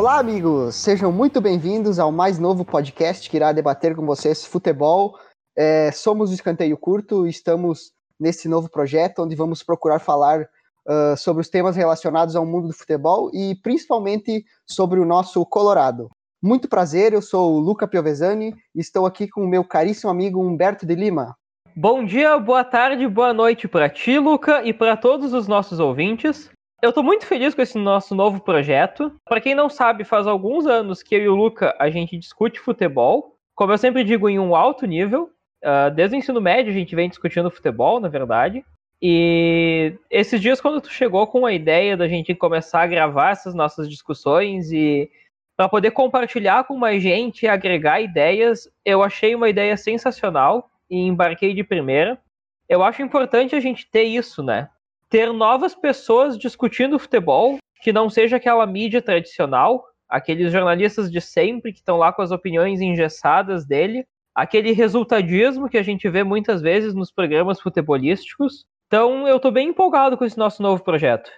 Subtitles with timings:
[0.00, 0.76] Olá, amigos!
[0.76, 5.18] Sejam muito bem-vindos ao mais novo podcast que irá debater com vocês futebol.
[5.54, 11.14] É, somos o Escanteio Curto e estamos nesse novo projeto onde vamos procurar falar uh,
[11.18, 16.08] sobre os temas relacionados ao mundo do futebol e principalmente sobre o nosso Colorado.
[16.42, 20.42] Muito prazer, eu sou o Luca Piovesani e estou aqui com o meu caríssimo amigo
[20.42, 21.36] Humberto de Lima.
[21.76, 26.50] Bom dia, boa tarde, boa noite para ti, Luca, e para todos os nossos ouvintes.
[26.82, 29.14] Eu estou muito feliz com esse nosso novo projeto.
[29.26, 32.58] Para quem não sabe, faz alguns anos que eu e o Luca a gente discute
[32.58, 35.30] futebol, como eu sempre digo, em um alto nível.
[35.62, 38.64] Uh, desde o ensino médio a gente vem discutindo futebol, na verdade.
[39.02, 43.54] E esses dias, quando tu chegou com a ideia da gente começar a gravar essas
[43.54, 45.10] nossas discussões e
[45.58, 50.98] para poder compartilhar com mais gente e agregar ideias, eu achei uma ideia sensacional e
[50.98, 52.18] embarquei de primeira.
[52.66, 54.70] Eu acho importante a gente ter isso, né?
[55.10, 61.72] Ter novas pessoas discutindo futebol, que não seja aquela mídia tradicional, aqueles jornalistas de sempre
[61.72, 66.62] que estão lá com as opiniões engessadas dele, aquele resultadismo que a gente vê muitas
[66.62, 68.64] vezes nos programas futebolísticos.
[68.86, 71.30] Então, eu estou bem empolgado com esse nosso novo projeto.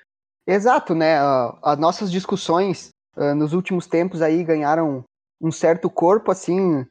[0.46, 1.18] Exato, né?
[1.62, 5.04] As nossas discussões uh, nos últimos tempos aí ganharam
[5.40, 6.84] um certo corpo, assim,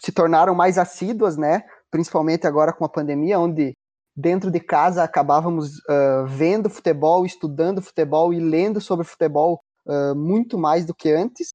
[0.00, 1.62] se tornaram mais assíduas, né?
[1.90, 3.72] Principalmente agora com a pandemia, onde
[4.16, 10.56] dentro de casa acabávamos uh, vendo futebol, estudando futebol e lendo sobre futebol uh, muito
[10.56, 11.48] mais do que antes.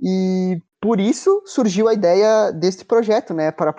[0.00, 3.50] E por isso surgiu a ideia deste projeto, né?
[3.50, 3.74] Para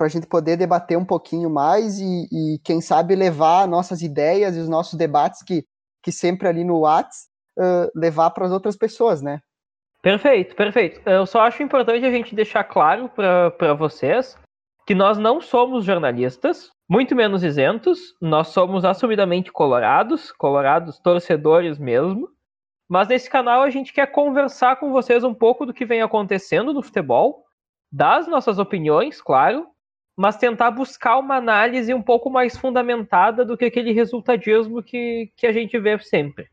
[0.00, 4.60] a gente poder debater um pouquinho mais e, e, quem sabe, levar nossas ideias e
[4.60, 5.64] os nossos debates que,
[6.02, 9.40] que sempre ali no Whats uh, levar para as outras pessoas, né?
[10.02, 11.00] Perfeito, perfeito.
[11.08, 14.36] Eu só acho importante a gente deixar claro para vocês
[14.86, 22.28] que nós não somos jornalistas, muito menos isentos, nós somos assumidamente colorados, colorados torcedores mesmo.
[22.88, 26.74] Mas nesse canal a gente quer conversar com vocês um pouco do que vem acontecendo
[26.74, 27.44] no futebol,
[27.90, 29.66] das nossas opiniões, claro,
[30.16, 35.46] mas tentar buscar uma análise um pouco mais fundamentada do que aquele resultadismo que, que
[35.46, 36.48] a gente vê sempre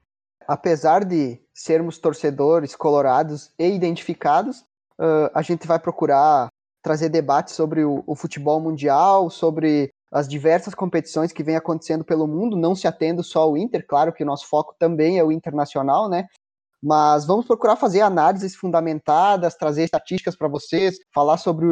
[0.47, 4.59] apesar de sermos torcedores colorados e identificados,
[4.99, 6.47] uh, a gente vai procurar
[6.81, 12.27] trazer debates sobre o, o, futebol mundial, sobre as diversas competições que vem acontecendo pelo
[12.27, 15.31] mundo, não se atendo só ao Inter, claro que o nosso foco também é o
[15.31, 16.27] internacional, né?
[16.83, 21.65] Mas vamos procurar fazer análises fundamentadas, trazer estatísticas para vocês, falar sobre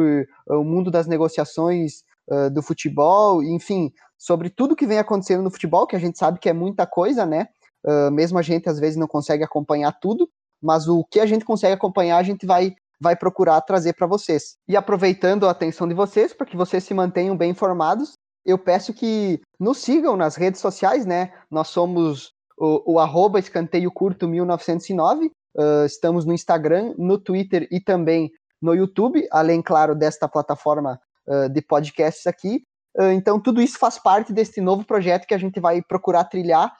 [0.46, 5.50] o, o mundo das negociações uh, do futebol, enfim, sobre tudo que vem acontecendo no
[5.50, 7.48] futebol, que a gente sabe que é muita coisa, né?
[7.84, 10.28] Uh, mesmo a gente às vezes não consegue acompanhar tudo,
[10.62, 14.56] mas o que a gente consegue acompanhar, a gente vai, vai procurar trazer para vocês.
[14.68, 18.12] E aproveitando a atenção de vocês, para que vocês se mantenham bem informados,
[18.44, 21.32] eu peço que nos sigam nas redes sociais, né?
[21.50, 27.80] Nós somos o, o arroba escanteio curto 1909, uh, estamos no Instagram, no Twitter e
[27.80, 32.62] também no YouTube, além, claro, desta plataforma uh, de podcasts aqui.
[32.98, 36.70] Uh, então, tudo isso faz parte desse novo projeto que a gente vai procurar trilhar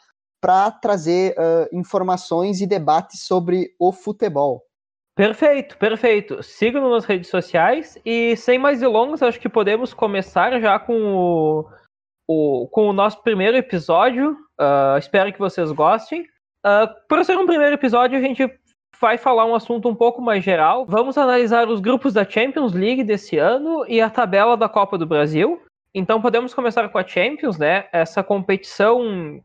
[0.43, 1.35] para trazer
[1.71, 4.63] informações e debates sobre o futebol.
[5.21, 6.43] Perfeito, perfeito.
[6.43, 11.67] Sigam-nos nas redes sociais e sem mais delongas, acho que podemos começar já com o,
[12.27, 14.33] o com o nosso primeiro episódio.
[14.59, 16.23] Uh, espero que vocês gostem.
[16.65, 18.51] Uh, por ser um primeiro episódio, a gente
[18.99, 20.87] vai falar um assunto um pouco mais geral.
[20.87, 25.05] Vamos analisar os grupos da Champions League desse ano e a tabela da Copa do
[25.05, 25.61] Brasil.
[25.95, 27.91] Então podemos começar com a Champions, né?
[27.93, 29.37] Essa competição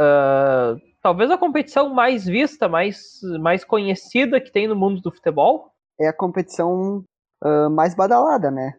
[0.00, 5.70] uh, talvez a competição mais vista, mais, mais conhecida que tem no mundo do futebol.
[6.00, 7.04] É a competição
[7.42, 8.78] uh, mais badalada, né?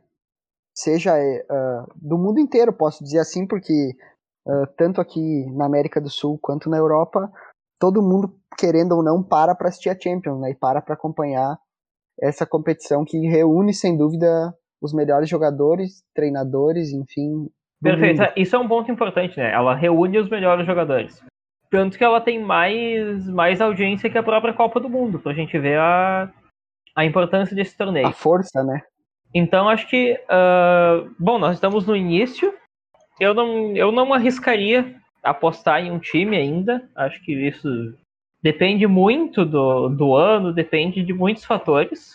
[0.75, 3.93] Seja uh, do mundo inteiro, posso dizer assim, porque
[4.75, 7.31] tanto aqui na América do Sul quanto na Europa,
[7.79, 10.51] todo mundo, querendo ou não, para para assistir a Champions, né?
[10.51, 11.59] E para para acompanhar
[12.19, 14.51] essa competição que reúne, sem dúvida,
[14.81, 17.47] os melhores jogadores, treinadores, enfim,
[17.81, 18.21] Perfeito.
[18.35, 19.53] Isso é um ponto importante, né?
[19.53, 21.23] Ela reúne os melhores jogadores.
[21.69, 25.57] Tanto que ela tem mais, mais audiência que a própria Copa do Mundo, pra gente
[25.59, 26.31] ver a,
[26.95, 28.07] a importância desse torneio.
[28.07, 28.81] A força, né?
[29.33, 30.13] Então acho que.
[30.13, 32.53] Uh, bom, nós estamos no início.
[33.19, 36.89] Eu não, eu não arriscaria apostar em um time ainda.
[36.95, 37.67] Acho que isso
[38.41, 42.13] depende muito do, do ano, depende de muitos fatores.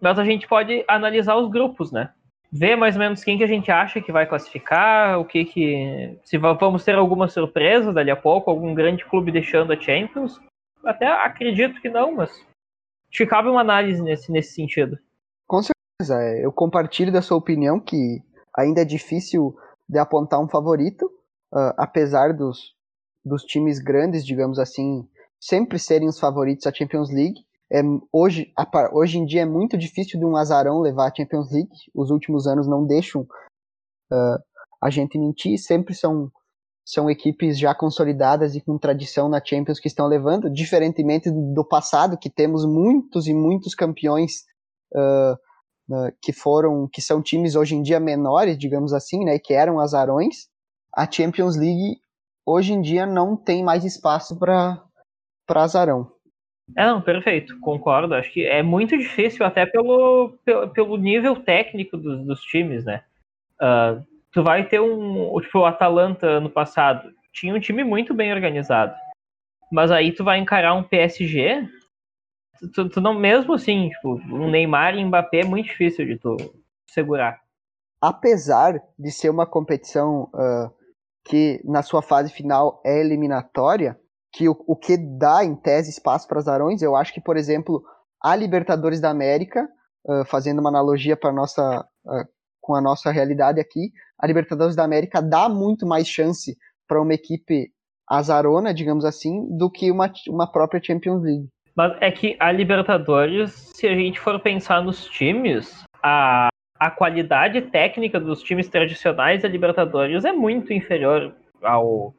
[0.00, 2.12] Mas a gente pode analisar os grupos, né?
[2.52, 6.18] Ver mais ou menos quem que a gente acha que vai classificar, o que que
[6.24, 10.40] se vamos ter alguma surpresa dali a pouco, algum grande clube deixando a Champions.
[10.84, 12.30] Até acredito que não, mas
[13.10, 14.98] que cabe uma análise nesse, nesse sentido.
[15.46, 18.22] Com certeza, é, eu compartilho da sua opinião que
[18.56, 19.56] ainda é difícil
[19.88, 21.06] de apontar um favorito,
[21.52, 22.74] uh, apesar dos,
[23.24, 25.08] dos times grandes, digamos assim,
[25.38, 27.44] sempre serem os favoritos à Champions League.
[27.72, 27.80] É,
[28.12, 28.52] hoje,
[28.92, 31.70] hoje em dia é muito difícil de um azarão levar a Champions League.
[31.94, 34.42] Os últimos anos não deixam uh,
[34.82, 35.56] a gente mentir.
[35.56, 36.32] Sempre são,
[36.84, 42.18] são equipes já consolidadas e com tradição na Champions que estão levando, diferentemente do passado,
[42.18, 44.44] que temos muitos e muitos campeões
[44.92, 45.34] uh,
[45.94, 49.78] uh, que foram, que são times hoje em dia menores, digamos assim, né, que eram
[49.78, 50.48] azarões.
[50.92, 52.00] A Champions League
[52.44, 54.82] hoje em dia não tem mais espaço para
[55.48, 56.10] azarão.
[56.76, 58.14] É, não, perfeito, concordo.
[58.14, 63.02] Acho que é muito difícil, até pelo, pelo, pelo nível técnico dos, dos times, né?
[63.60, 65.38] Uh, tu vai ter um.
[65.40, 68.94] Tipo, o Atalanta ano passado tinha um time muito bem organizado.
[69.70, 71.68] Mas aí tu vai encarar um PSG.
[72.74, 76.36] Tu, tu não, mesmo assim, tipo, um Neymar e Mbappé é muito difícil de tu
[76.86, 77.40] segurar.
[78.00, 80.70] Apesar de ser uma competição uh,
[81.24, 83.98] que na sua fase final é eliminatória,
[84.32, 87.82] que o, o que dá, em tese, espaço para azarões, eu acho que, por exemplo,
[88.22, 89.68] a Libertadores da América,
[90.06, 92.28] uh, fazendo uma analogia para nossa uh,
[92.60, 96.56] com a nossa realidade aqui, a Libertadores da América dá muito mais chance
[96.86, 97.70] para uma equipe
[98.08, 101.48] azarona, digamos assim, do que uma, uma própria Champions League.
[101.74, 106.48] Mas é que a Libertadores, se a gente for pensar nos times, a,
[106.78, 112.14] a qualidade técnica dos times tradicionais da Libertadores é muito inferior ao,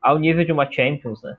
[0.00, 1.36] ao nível de uma Champions, né?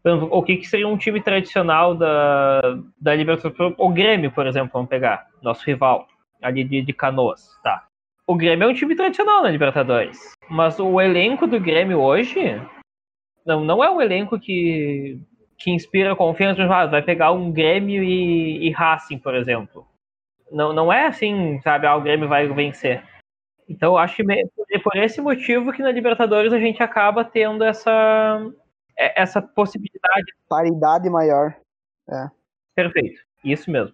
[0.00, 2.60] Então, o que, que seria um time tradicional da,
[3.00, 3.74] da Libertadores?
[3.76, 6.06] O Grêmio, por exemplo, vamos pegar, nosso rival,
[6.40, 7.86] ali de, de Canoas, tá?
[8.26, 12.60] O Grêmio é um time tradicional na Libertadores, mas o elenco do Grêmio hoje
[13.44, 15.18] não, não é um elenco que,
[15.58, 16.62] que inspira confiança.
[16.64, 19.86] Ah, vai pegar um Grêmio e, e Racing, por exemplo.
[20.52, 21.86] Não, não é assim, sabe?
[21.86, 23.02] Ah, o Grêmio vai vencer.
[23.68, 28.40] Então, acho que é por esse motivo que na Libertadores a gente acaba tendo essa,
[28.98, 30.32] é, essa possibilidade.
[30.48, 31.54] Paridade maior.
[32.10, 32.30] É.
[32.74, 33.92] Perfeito, isso mesmo.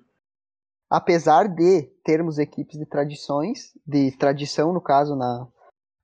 [0.89, 5.49] Apesar de termos equipes de tradições, de tradição no caso na,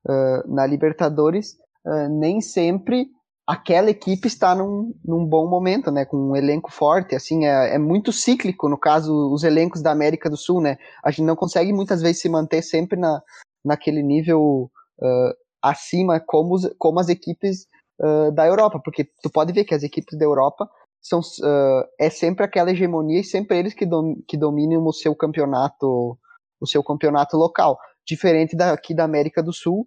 [0.09, 1.53] uh, na Libertadores,
[1.85, 3.07] uh, nem sempre
[3.47, 7.79] aquela equipe está num, num bom momento, né, com um elenco forte, assim, é, é,
[7.79, 11.73] muito cíclico, no caso, os elencos da América do Sul, né, a gente não consegue
[11.73, 13.21] muitas vezes se manter sempre na,
[13.65, 14.71] naquele nível
[15.01, 17.67] uh, acima como, os, como as equipes
[18.01, 20.69] uh, da Europa, porque tu pode ver que as equipes da Europa
[21.03, 25.15] são uh, é sempre aquela hegemonia e sempre eles que, dom, que dominam o seu
[25.15, 26.19] campeonato
[26.63, 29.87] o seu campeonato local, diferente daqui da América do Sul,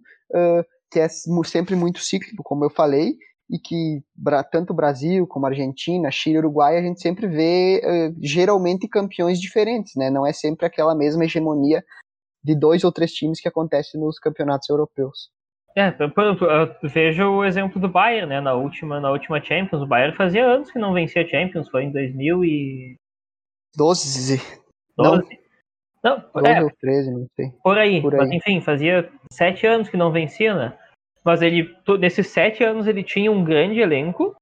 [0.90, 1.06] que é
[1.44, 3.14] sempre muito cíclico, como eu falei,
[3.48, 4.02] e que
[4.50, 7.80] tanto Brasil como Argentina, Chile, Uruguai, a gente sempre vê
[8.20, 10.10] geralmente campeões diferentes, né?
[10.10, 11.80] Não é sempre aquela mesma hegemonia
[12.44, 15.30] de dois ou três times que acontece nos campeonatos europeus.
[15.76, 15.92] É,
[16.84, 18.40] veja o exemplo do Bayern, né?
[18.40, 21.82] Na última, na última Champions, o Bayern fazia anos que não vencia a Champions, foi
[21.84, 24.40] em 2012.
[24.96, 25.26] 12.
[26.04, 27.50] Não, não 12 é, ou 13, não sei.
[27.62, 28.00] Por aí.
[28.00, 28.20] por aí.
[28.20, 30.78] Mas enfim, fazia sete anos que não vencia, né?
[31.24, 34.36] Mas ele, nesses sete anos, ele tinha um grande elenco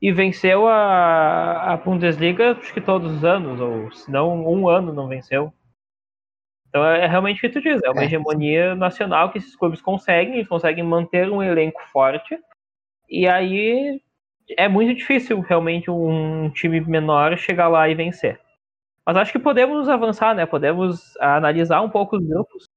[0.00, 4.92] e venceu a, a Bundesliga, acho que todos os anos, ou se não, um ano
[4.92, 5.52] não venceu.
[6.72, 8.06] Então é realmente o que tu diz, é uma é.
[8.06, 12.38] hegemonia nacional que esses clubes conseguem, eles conseguem manter um elenco forte,
[13.10, 14.00] e aí
[14.56, 18.40] é muito difícil realmente um time menor chegar lá e vencer.
[19.06, 20.46] Mas acho que podemos avançar, né?
[20.46, 22.68] Podemos analisar um pouco os grupos.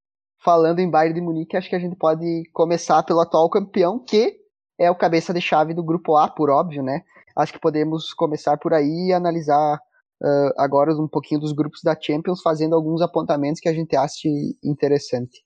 [0.43, 4.35] Falando em Bayern de Munique, acho que a gente pode começar pelo atual campeão, que
[4.77, 7.01] é o cabeça de chave do grupo A, por óbvio, né?
[7.35, 9.79] Acho que podemos começar por aí e analisar
[10.21, 14.27] uh, agora um pouquinho dos grupos da Champions, fazendo alguns apontamentos que a gente acha
[14.63, 15.43] interessante.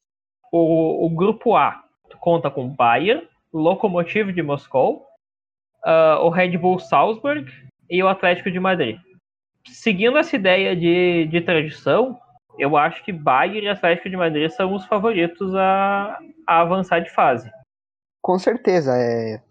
[0.52, 1.84] O, o grupo A
[2.20, 5.06] conta com Bayern, Lokomotiv de Moscou,
[5.86, 7.46] uh, o Red Bull Salzburg
[7.90, 8.98] e o Atlético de Madrid.
[9.68, 12.20] Seguindo essa ideia de, de tradição,
[12.58, 17.10] eu acho que Bayern e Atlético de Madrid são os favoritos a, a avançar de
[17.12, 17.50] fase.
[18.22, 19.42] Com certeza, é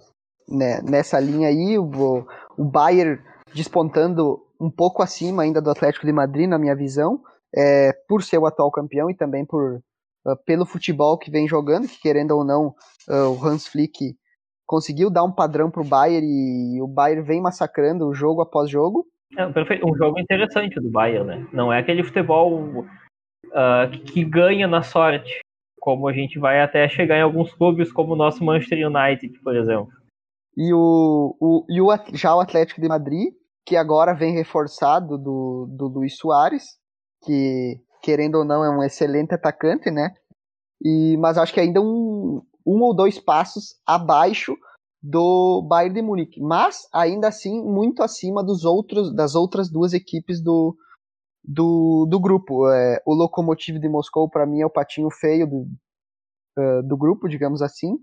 [0.48, 3.20] né, nessa linha aí, o, o Bayern
[3.54, 7.20] despontando um pouco acima ainda do Atlético de Madrid, na minha visão,
[7.54, 9.80] é, por ser o atual campeão e também por
[10.26, 12.74] uh, pelo futebol que vem jogando, que querendo ou não,
[13.08, 14.16] uh, o Hans Flick
[14.66, 18.70] conseguiu dar um padrão para o Bayern e o Bayern vem massacrando o jogo após
[18.70, 19.06] jogo.
[19.36, 19.88] É, perfeito.
[19.88, 21.48] Um jogo interessante do Bayern, né?
[21.52, 25.40] Não é aquele futebol uh, que, que ganha na sorte,
[25.80, 29.56] como a gente vai até chegar em alguns clubes como o nosso Manchester United, por
[29.56, 29.88] exemplo.
[30.56, 33.32] E o, o, e o já o Atlético de Madrid
[33.68, 36.78] que agora vem reforçado do, do Luiz Soares,
[37.22, 40.14] que, querendo ou não, é um excelente atacante, né?
[40.82, 44.56] E, mas acho que ainda um, um ou dois passos abaixo
[45.02, 50.42] do Bayern de Munique, mas ainda assim muito acima dos outros das outras duas equipes
[50.42, 50.74] do,
[51.44, 52.70] do, do grupo.
[52.70, 55.68] É, o Lokomotiv de Moscou para mim é o patinho feio do,
[56.58, 57.98] uh, do grupo, digamos assim,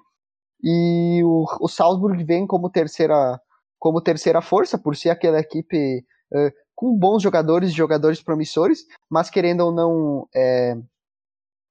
[0.63, 3.41] e o, o Salzburg vem como terceira
[3.85, 9.61] como terceira força por ser aquela equipe uh, com bons jogadores, jogadores promissores, mas querendo
[9.61, 10.75] ou não é,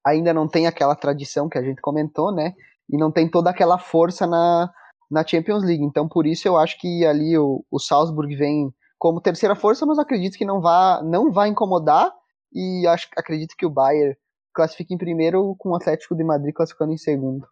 [0.06, 2.54] ainda não tem aquela tradição que a gente comentou, né?
[2.88, 4.72] E não tem toda aquela força na,
[5.10, 5.82] na Champions League.
[5.82, 9.98] Então, por isso eu acho que ali o, o Salzburg vem como terceira força, mas
[9.98, 12.12] acredito que não vai não vai incomodar
[12.52, 14.16] e acho, acredito que o Bayern
[14.54, 17.44] classifica em primeiro com o Atlético de Madrid classificando em segundo.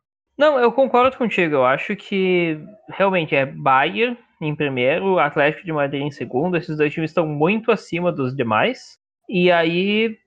[0.42, 1.54] Não, eu concordo contigo.
[1.54, 2.58] Eu acho que
[2.88, 6.56] realmente é Bayern em primeiro, Atlético de Madrid em segundo.
[6.56, 8.98] Esses dois times estão muito acima dos demais.
[9.28, 10.18] E aí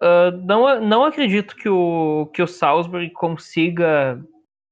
[0.00, 4.16] Uh, não, não acredito que o, que o Salzburg consiga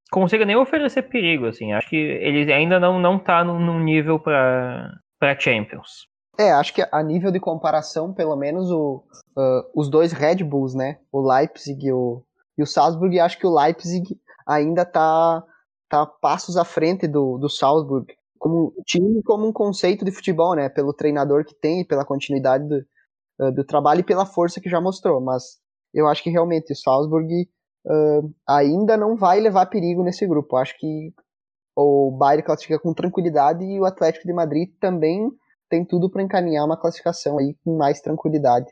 [0.09, 1.73] consiga nem oferecer perigo, assim.
[1.73, 5.01] Acho que ele ainda não, não tá num, nível para
[5.37, 6.07] Champions.
[6.39, 9.03] É, acho que a nível de comparação, pelo menos o,
[9.37, 10.99] uh, os dois Red Bulls, né?
[11.11, 12.23] O Leipzig e o,
[12.57, 15.43] e o Salzburg, acho que o Leipzig ainda tá,
[15.89, 18.07] tá passos à frente do, do Salzburg.
[18.39, 20.69] Como time, como um conceito de futebol, né?
[20.69, 22.85] Pelo treinador que tem pela continuidade do,
[23.41, 25.21] uh, do trabalho e pela força que já mostrou.
[25.21, 25.59] Mas
[25.93, 27.49] eu acho que realmente o Salzburg
[27.87, 30.57] uh, ainda não vai levar perigo nesse grupo.
[30.57, 31.13] Acho que
[31.75, 35.31] o Bayern classifica com tranquilidade e o Atlético de Madrid também
[35.69, 38.67] tem tudo para encaminhar uma classificação aí com mais tranquilidade.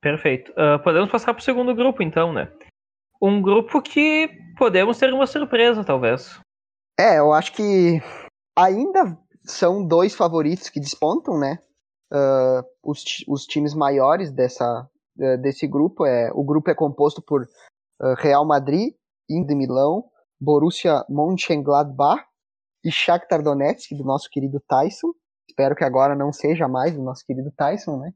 [0.00, 0.50] Perfeito.
[0.52, 2.50] Uh, podemos passar para o segundo grupo, então, né?
[3.20, 6.40] Um grupo que podemos ter uma surpresa, talvez.
[6.98, 8.00] É, eu acho que
[8.56, 11.58] ainda são dois favoritos que despontam, né?
[12.12, 16.04] uh, os, os times maiores dessa, uh, desse grupo.
[16.04, 18.94] É, o grupo é composto por uh, Real Madrid,
[19.28, 20.04] Inter Milão,
[20.40, 22.24] Borussia Mönchengladbach
[22.84, 25.12] e Shakhtar Donetsk, do nosso querido Tyson.
[25.48, 28.12] Espero que agora não seja mais o nosso querido Tyson, né?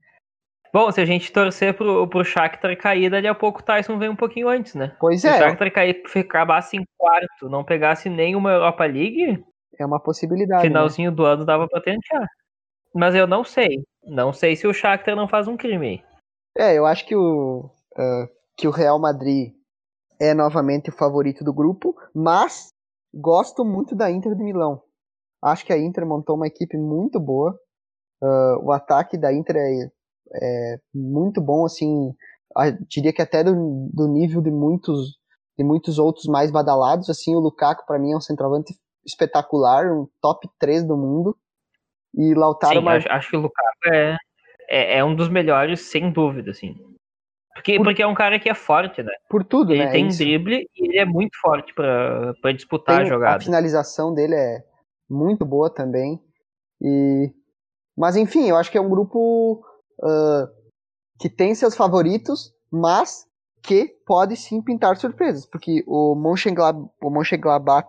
[0.75, 4.09] Bom, se a gente torcer pro, pro Shakhtar cair, dali a pouco o Tyson vem
[4.09, 4.97] um pouquinho antes, né?
[4.99, 5.35] Pois se é.
[5.35, 9.41] Se o Shakhtar cair, acabasse em quarto, não pegasse nenhuma Europa League...
[9.79, 10.69] É uma possibilidade, né?
[10.69, 11.17] Finalzinho né?
[11.17, 12.27] do ano dava pra tentar.
[12.93, 13.85] Mas eu não sei.
[14.05, 16.05] Não sei se o Shakhtar não faz um crime.
[16.59, 19.53] É, eu acho que o, uh, que o Real Madrid
[20.21, 22.69] é novamente o favorito do grupo, mas
[23.15, 24.83] gosto muito da Inter de Milão.
[25.41, 27.57] Acho que a Inter montou uma equipe muito boa.
[28.21, 29.91] Uh, o ataque da Inter é,
[30.33, 32.15] é muito bom, assim,
[32.89, 35.19] diria que até do, do, nível de muitos
[35.57, 37.09] de muitos outros mais badalados.
[37.09, 38.75] Assim, o Lukaku para mim é um centroavante
[39.07, 41.37] espetacular, um top 3 do mundo.
[42.17, 42.81] E Lautaro...
[42.81, 44.17] Sim, acho, acho, que o Lukaku é,
[44.69, 46.75] é, é, um dos melhores, sem dúvida, assim.
[47.55, 49.13] Porque, por, porque é um cara que é forte, né?
[49.29, 49.85] Por tudo, ele né?
[49.87, 50.19] Ele tem Isso.
[50.19, 53.37] drible e ele é muito forte para disputar tem, a jogada.
[53.37, 54.65] A finalização dele é
[55.09, 56.21] muito boa também.
[56.81, 57.31] E...
[57.97, 59.65] Mas, enfim, eu acho que é um grupo
[60.01, 60.49] uh,
[61.19, 63.27] que tem seus favoritos, mas
[63.63, 67.89] que pode sim pintar surpresas, porque o Mönchengladbach, o Mönchengladbach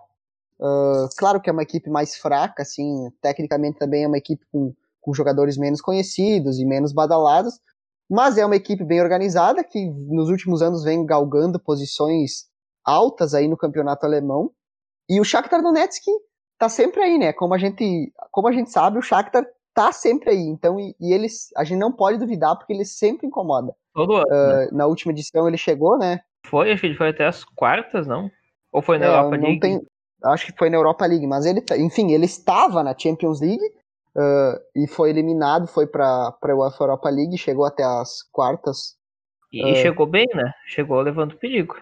[0.58, 4.74] Uh, claro que é uma equipe mais fraca, assim, tecnicamente também é uma equipe com,
[5.00, 7.60] com jogadores menos conhecidos e menos badalados,
[8.08, 12.46] mas é uma equipe bem organizada que nos últimos anos vem galgando posições
[12.84, 14.50] altas aí no campeonato alemão.
[15.08, 16.04] E o Shakhtar Donetsk
[16.58, 17.32] tá sempre aí, né?
[17.32, 19.44] Como a gente, como a gente sabe, o Shakhtar
[19.76, 20.40] tá sempre aí.
[20.40, 23.76] Então, e, e eles, a gente não pode duvidar porque ele sempre incomoda.
[23.92, 24.68] Todo ano, uh, né?
[24.72, 26.20] Na última edição ele chegou, né?
[26.46, 28.30] Foi, acho que ele foi até as quartas, não?
[28.72, 29.60] Ou foi na é, Europa League?
[29.60, 29.80] Tem,
[30.24, 33.66] acho que foi na Europa League, mas ele, enfim, ele estava na Champions League
[34.16, 36.48] uh, e foi eliminado, foi para a
[36.80, 38.96] Europa League, chegou até as quartas.
[39.52, 40.52] E uh, chegou bem, né?
[40.68, 41.76] Chegou levando perigo.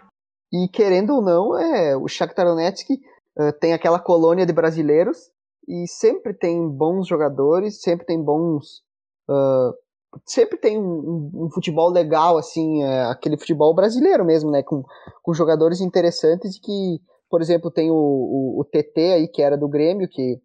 [0.52, 5.32] E querendo ou não, é, o Shakhtar Donetsk uh, tem aquela colônia de brasileiros
[5.66, 8.82] e sempre tem bons jogadores, sempre tem bons
[10.26, 14.62] sempre tem um, um, um, futebol legal, assim, é, aquele futebol brasileiro mesmo, né?
[14.62, 14.84] Com,
[15.22, 17.00] com jogadores interessantes que
[17.34, 20.40] por exemplo, tem o, o, o TT aí, que era do Grêmio, que,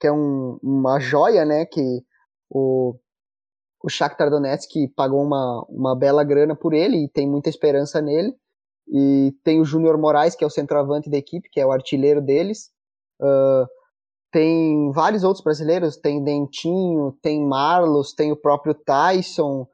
[0.00, 1.66] que é um, uma joia, né?
[1.66, 2.02] Que
[2.48, 2.96] o,
[3.82, 8.34] o Shakhtar Donetsk pagou uma, uma bela grana por ele e tem muita esperança nele.
[8.88, 12.22] E tem o Júnior Moraes, que é o centroavante da equipe, que é o artilheiro
[12.22, 12.70] deles.
[13.20, 13.68] Uh,
[14.34, 19.64] tem vários outros brasileiros, tem Dentinho, tem Marlos, tem o próprio Tyson,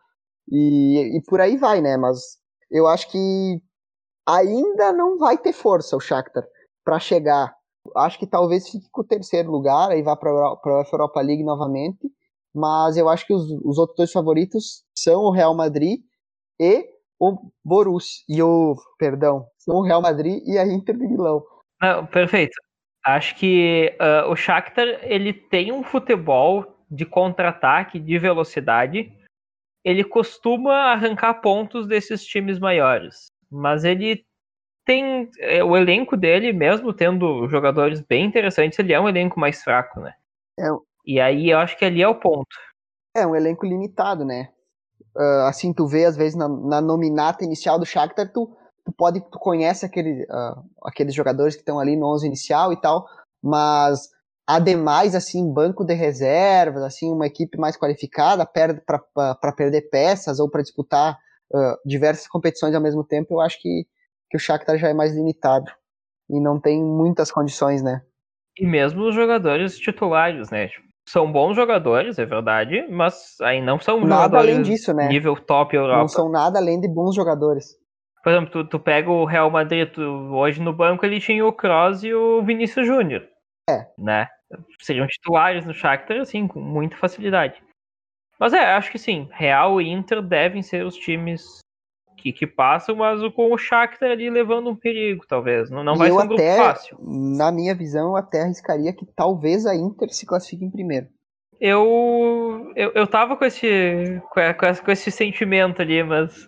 [0.46, 1.96] e, e por aí vai, né?
[1.96, 2.36] Mas
[2.70, 3.62] eu acho que
[4.28, 6.44] ainda não vai ter força o Shakhtar
[6.84, 7.54] para chegar.
[7.96, 12.12] Acho que talvez fique com o terceiro lugar, aí vá para a Europa League novamente.
[12.54, 16.02] Mas eu acho que os, os outros dois favoritos são o Real Madrid
[16.60, 16.86] e
[17.18, 18.24] o Borussia.
[18.28, 21.42] E o, perdão, são o Real Madrid e a Inter de Milão.
[21.80, 22.52] Não, perfeito.
[23.04, 29.12] Acho que uh, o Shakhtar ele tem um futebol de contra-ataque, de velocidade.
[29.84, 34.26] Ele costuma arrancar pontos desses times maiores, mas ele
[34.84, 39.62] tem é, o elenco dele, mesmo tendo jogadores bem interessantes, ele é um elenco mais
[39.62, 40.14] fraco, né?
[40.58, 40.64] É,
[41.06, 42.56] e aí eu acho que ali é o ponto.
[43.16, 44.50] É um elenco limitado, né?
[45.16, 48.54] Uh, assim, tu vê às vezes na, na nominata inicial do Shakhtar, tu
[48.84, 52.80] tu pode, tu conhece aquele, uh, aqueles jogadores que estão ali no 11 inicial e
[52.80, 53.06] tal,
[53.42, 54.08] mas
[54.46, 60.50] ademais, assim, banco de reservas, assim, uma equipe mais qualificada perde para perder peças ou
[60.50, 61.18] para disputar
[61.52, 63.86] uh, diversas competições ao mesmo tempo, eu acho que,
[64.28, 65.70] que o Shakhtar já é mais limitado
[66.28, 68.02] e não tem muitas condições, né?
[68.58, 70.68] E mesmo os jogadores titulares, né?
[70.68, 75.08] Tipo, são bons jogadores, é verdade, mas aí não são nada jogadores além disso, né?
[75.08, 76.00] nível top Europa.
[76.00, 77.79] Não são nada além de bons jogadores.
[78.22, 81.52] Por exemplo, tu, tu pega o Real Madrid, tu, hoje no banco ele tinha o
[81.52, 83.26] Kroos e o Vinícius Júnior.
[83.68, 83.86] É.
[83.98, 84.28] Né?
[84.80, 87.62] Seriam titulares no Shakhtar, assim, com muita facilidade.
[88.38, 91.60] Mas é, acho que sim, Real e Inter devem ser os times
[92.16, 95.70] que, que passam, mas com o Shakhtar ali levando um perigo, talvez.
[95.70, 96.98] Não, não vai ser um grupo fácil.
[97.00, 101.08] Na minha visão, eu até arriscaria que talvez a Inter se classifique em primeiro.
[101.60, 106.46] Eu, eu, eu tava com esse, com, esse, com esse sentimento ali, mas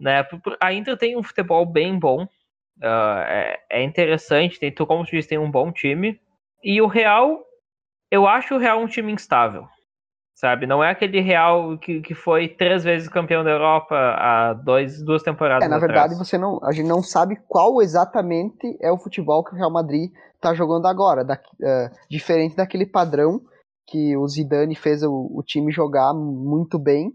[0.00, 0.26] né?
[0.60, 5.28] A Inter tem um futebol bem bom, uh, é, é, interessante, tem, como tu disse,
[5.28, 6.18] tem um bom time.
[6.62, 7.38] E o Real,
[8.10, 9.66] eu acho o Real um time instável,
[10.34, 10.66] sabe?
[10.66, 15.22] Não é aquele Real que, que foi três vezes campeão da Europa há dois, duas
[15.22, 15.92] temporadas É, na atrás.
[15.92, 19.70] verdade, você não, a gente não sabe qual exatamente é o futebol que o Real
[19.70, 23.40] Madrid está jogando agora, da, uh, diferente daquele padrão
[23.86, 27.08] que o Zidane fez o, o time jogar muito bem.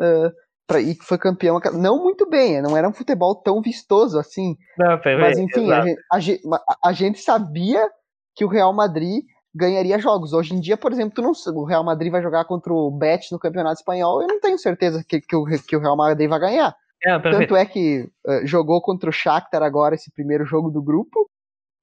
[0.00, 0.32] Uh,
[0.66, 1.60] pra, e foi campeão.
[1.74, 4.56] Não muito bem, não era um futebol tão vistoso assim.
[4.78, 7.88] Não, mas enfim, a gente, a, a gente, sabia
[8.34, 10.32] que o Real Madrid ganharia jogos.
[10.32, 13.30] Hoje em dia, por exemplo, tu não, o Real Madrid vai jogar contra o Betis
[13.30, 16.40] no Campeonato Espanhol, eu não tenho certeza que, que, o, que o Real Madrid vai
[16.40, 16.74] ganhar.
[17.04, 21.28] É, Tanto é que uh, jogou contra o Shakhtar agora esse primeiro jogo do grupo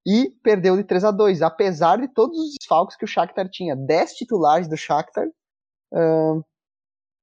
[0.07, 3.75] e perdeu de 3 a 2 apesar de todos os desfalques que o Shakhtar tinha.
[3.75, 5.27] 10 titulares do Shakhtar
[5.93, 6.43] uh,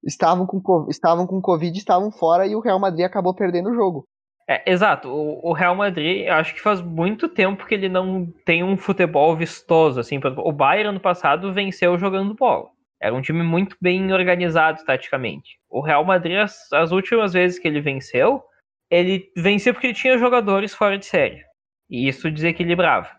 [0.04, 4.06] estavam com, estavam com Covid, estavam fora e o Real Madrid acabou perdendo o jogo.
[4.48, 5.08] É, exato.
[5.08, 9.36] O, o, Real Madrid, acho que faz muito tempo que ele não tem um futebol
[9.36, 9.98] vistoso.
[9.98, 12.68] Assim, o Bayern ano passado venceu jogando bola.
[13.00, 15.58] Era um time muito bem organizado taticamente.
[15.68, 18.42] O Real Madrid, as, as últimas vezes que ele venceu,
[18.90, 21.42] ele venceu porque ele tinha jogadores fora de série.
[21.90, 23.10] E isso desequilibrava.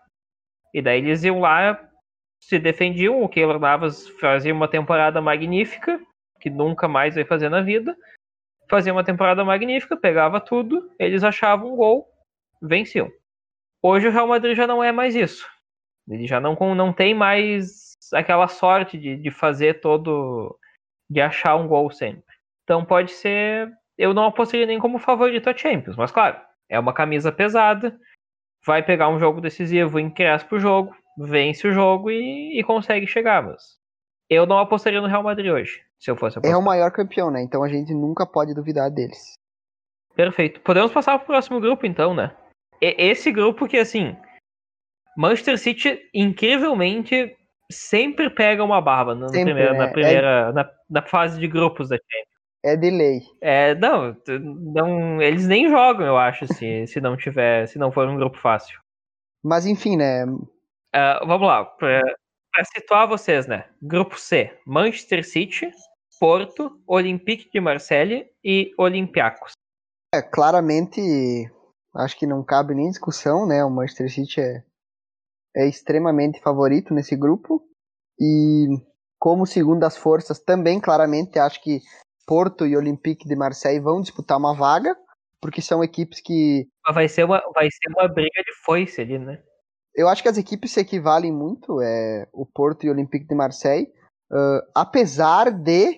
[0.74, 1.78] E daí eles iam lá,
[2.40, 6.00] se defendiam, o Keylor Navas fazia uma temporada magnífica,
[6.48, 7.96] que nunca mais vai fazer na vida.
[8.70, 12.08] Fazia uma temporada magnífica, pegava tudo, eles achavam um gol,
[12.60, 13.10] venciam.
[13.82, 15.46] Hoje o Real Madrid já não é mais isso.
[16.08, 20.58] Ele já não, não tem mais aquela sorte de, de fazer todo.
[21.08, 22.34] de achar um gol sempre.
[22.64, 23.70] Então pode ser.
[23.96, 27.98] Eu não apostaria nem como favorito a Champions, mas claro, é uma camisa pesada.
[28.64, 33.42] Vai pegar um jogo decisivo, encrespa o jogo, vence o jogo e, e consegue chegar.
[33.42, 33.78] Mas
[34.28, 36.54] eu não apostaria no Real Madrid hoje, se eu fosse apostar.
[36.54, 37.42] É o maior campeão, né?
[37.42, 39.34] Então a gente nunca pode duvidar deles.
[40.14, 40.60] Perfeito.
[40.60, 42.34] Podemos passar para o próximo grupo, então, né?
[42.80, 44.16] E esse grupo que, assim,
[45.16, 47.36] Manchester City, incrivelmente,
[47.70, 49.78] sempre pega uma barba na, sempre, primeira, né?
[49.78, 50.52] na, primeira é...
[50.52, 52.38] na, na, fase de grupos da Champions.
[52.64, 53.20] É delay.
[53.40, 54.16] É, não,
[54.74, 58.38] não, eles nem jogam, eu acho, se, se não tiver, se não for um grupo
[58.38, 58.80] fácil.
[59.42, 60.24] Mas enfim, né?
[60.24, 61.64] Uh, vamos lá.
[62.52, 63.68] Pra, para situar vocês, né?
[63.80, 65.70] Grupo C: Manchester City,
[66.18, 69.52] Porto, Olympique de Marseille e Olympiacos.
[70.14, 71.00] É, claramente,
[71.94, 73.64] acho que não cabe nem discussão, né?
[73.64, 74.64] O Manchester City é,
[75.56, 77.62] é extremamente favorito nesse grupo.
[78.20, 78.66] E
[79.18, 81.80] como segundas forças, também claramente acho que
[82.26, 84.96] Porto e Olympique de Marseille vão disputar uma vaga,
[85.40, 86.66] porque são equipes que.
[86.92, 89.42] Vai ser uma, vai ser uma briga de foice ali, né?
[89.98, 93.34] Eu acho que as equipes se equivalem muito, é, o Porto e o Olympique de
[93.34, 93.92] Marseille,
[94.30, 95.90] uh, apesar de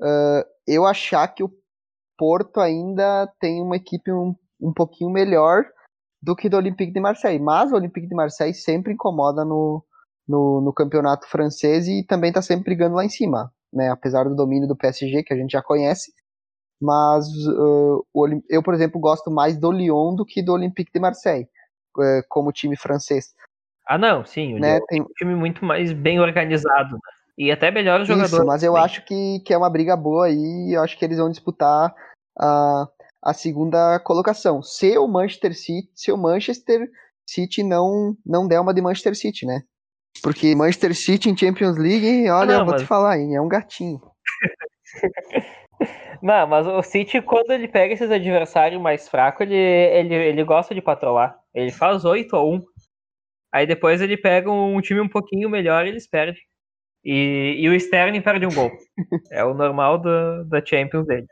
[0.00, 1.52] uh, eu achar que o
[2.16, 5.66] Porto ainda tem uma equipe um, um pouquinho melhor
[6.22, 9.84] do que do Olympique de Marseille, mas o Olympique de Marseille sempre incomoda no,
[10.26, 13.90] no, no campeonato francês e também está sempre brigando lá em cima, né?
[13.90, 16.10] apesar do domínio do PSG, que a gente já conhece,
[16.80, 18.02] mas uh,
[18.48, 21.46] eu, por exemplo, gosto mais do Lyon do que do Olympique de Marseille
[22.28, 23.34] como time francês.
[23.86, 24.54] Ah, não, sim.
[24.54, 24.78] O né?
[24.88, 26.94] Tem um time muito mais bem organizado.
[26.94, 27.00] Né?
[27.36, 28.32] E até melhores jogadores.
[28.32, 30.74] Isso, mas eu acho que, que é uma briga boa aí.
[30.74, 31.92] Eu acho que eles vão disputar
[32.38, 32.86] a,
[33.24, 34.62] a segunda colocação.
[34.62, 36.88] Se o Manchester City, se o Manchester
[37.26, 39.62] City não, não der uma de Manchester City, né?
[40.22, 42.82] Porque Manchester City em Champions League, olha, não, vou mas...
[42.82, 44.00] te falar, hein, é um gatinho.
[46.22, 50.74] não, mas o City, quando ele pega esses adversários mais fracos, ele, ele, ele gosta
[50.74, 51.39] de patrolar.
[51.54, 52.62] Ele faz 8 a 1
[53.52, 56.40] Aí depois ele pega um time um pouquinho melhor e eles perdem.
[57.04, 58.70] E, e o Sterling perde um gol.
[59.32, 61.28] é o normal do, da Champions deles.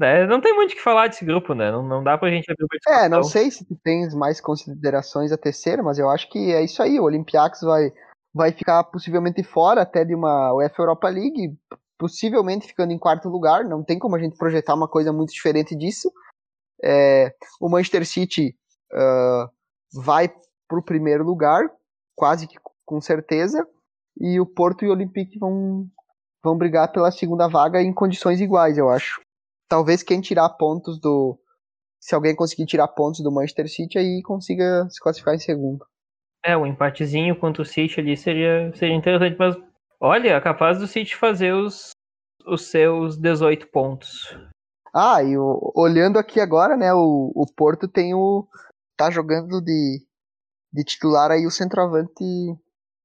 [0.00, 1.70] É, não tem muito o que falar desse grupo, né?
[1.70, 5.30] Não, não dá pra gente abrir uma É, não sei se tu tens mais considerações
[5.30, 6.98] a terceira, mas eu acho que é isso aí.
[6.98, 7.92] O Olympiacos vai,
[8.34, 11.56] vai ficar possivelmente fora até de uma UEFA Europa League,
[11.96, 13.64] possivelmente ficando em quarto lugar.
[13.64, 16.12] Não tem como a gente projetar uma coisa muito diferente disso.
[16.82, 18.56] É, o Manchester City
[18.94, 19.50] uh,
[20.02, 20.32] vai
[20.68, 21.62] pro primeiro lugar,
[22.16, 23.66] quase que com certeza
[24.20, 25.86] e o Porto e o Olympique vão,
[26.42, 29.20] vão brigar pela segunda vaga em condições iguais, eu acho.
[29.68, 31.38] Talvez quem tirar pontos do.
[32.00, 35.84] Se alguém conseguir tirar pontos do Manchester City, aí consiga se classificar em segundo.
[36.44, 39.56] É, um empatezinho contra o City ali seria, seria interessante, mas
[39.98, 41.92] olha, capaz do City fazer os,
[42.46, 44.38] os seus 18 pontos.
[44.94, 48.46] Ah, e o, olhando aqui agora, né, o, o Porto tem o.
[48.96, 50.00] tá jogando de,
[50.72, 52.24] de titular aí o centroavante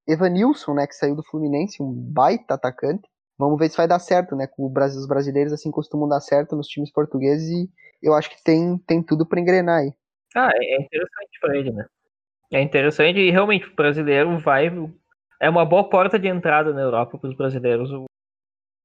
[0.08, 3.08] Evanilson, né, que saiu do Fluminense, um baita atacante.
[3.38, 4.48] Vamos ver se vai dar certo, né?
[4.48, 7.70] Com os brasileiros assim costumam dar certo nos times portugueses e
[8.04, 9.94] eu acho que tem, tem tudo para engrenar aí.
[10.36, 11.86] Ah, é interessante para ele, né?
[12.52, 14.68] É interessante e realmente o brasileiro vai
[15.40, 17.90] é uma boa porta de entrada na Europa para os brasileiros.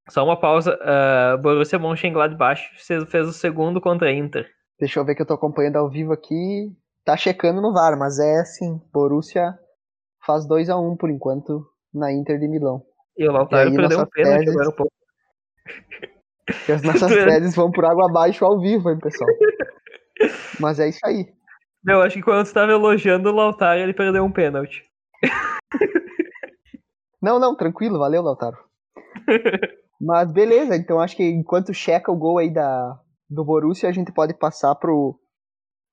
[0.09, 0.79] Só uma pausa.
[0.79, 4.49] Uh, Borussia Mönchengladbach fez, fez o segundo contra a Inter.
[4.79, 6.71] Deixa eu ver que eu tô acompanhando ao vivo aqui.
[7.05, 9.59] Tá checando no VAR, mas é assim, Borussia
[10.25, 12.83] faz 2 a 1 um, por enquanto na Inter de Milão.
[13.17, 14.93] E o Lautaro e perdeu um pênalti agora um pouco.
[16.69, 19.31] E as nossas teses vão por água abaixo ao vivo, hein, pessoal.
[20.59, 21.27] Mas é isso aí.
[21.87, 24.83] Eu acho que quando você estava elogiando o Lautaro, ele perdeu um pênalti.
[27.21, 28.59] Não, não, tranquilo, valeu, Lautaro.
[29.99, 32.99] Mas beleza, então acho que enquanto checa o gol aí da,
[33.31, 35.19] do Borussia, a gente pode passar pro,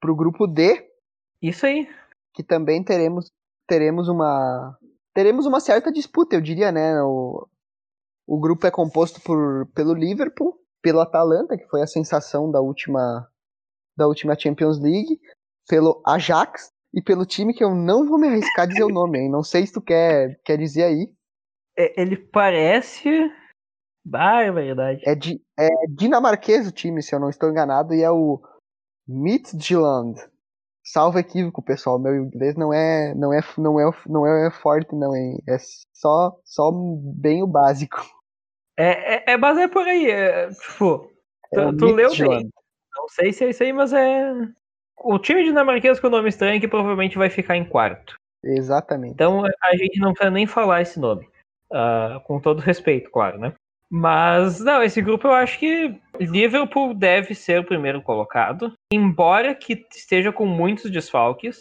[0.01, 0.90] pro grupo D.
[1.41, 1.87] Isso aí.
[2.33, 3.27] Que também teremos
[3.67, 4.77] teremos uma
[5.13, 7.01] teremos uma certa disputa, eu diria, né?
[7.01, 7.47] O,
[8.27, 13.27] o grupo é composto por, pelo Liverpool, pelo Atalanta, que foi a sensação da última
[13.97, 15.19] da última Champions League,
[15.67, 19.19] pelo Ajax e pelo time que eu não vou me arriscar a dizer o nome,
[19.19, 19.29] hein?
[19.29, 21.13] Não sei se tu quer, quer dizer aí.
[21.77, 23.09] É, ele parece.
[24.51, 25.01] Verdade.
[25.05, 28.41] É, di, é dinamarquês o time, se eu não estou enganado, e é o
[29.07, 30.19] Midtjylland.
[30.83, 31.99] Salvo equívoco, pessoal.
[31.99, 35.37] Meu inglês não é não é não é não é forte não, hein?
[35.47, 35.57] É
[35.93, 38.01] só só bem o básico.
[38.77, 41.11] É, é, é mas é por aí, é, tipo,
[41.53, 42.49] é tu, tu leu bem.
[42.95, 44.33] Não sei se é isso aí, mas é
[44.97, 48.15] o time dinamarquês com o nome estranho que provavelmente vai ficar em quarto.
[48.43, 49.13] Exatamente.
[49.13, 51.27] Então a gente não precisa nem falar esse nome.
[51.71, 53.53] Uh, com todo respeito, claro, né?
[53.93, 59.85] Mas, não, esse grupo eu acho que Liverpool deve ser o primeiro colocado, embora que
[59.93, 61.57] esteja com muitos desfalques,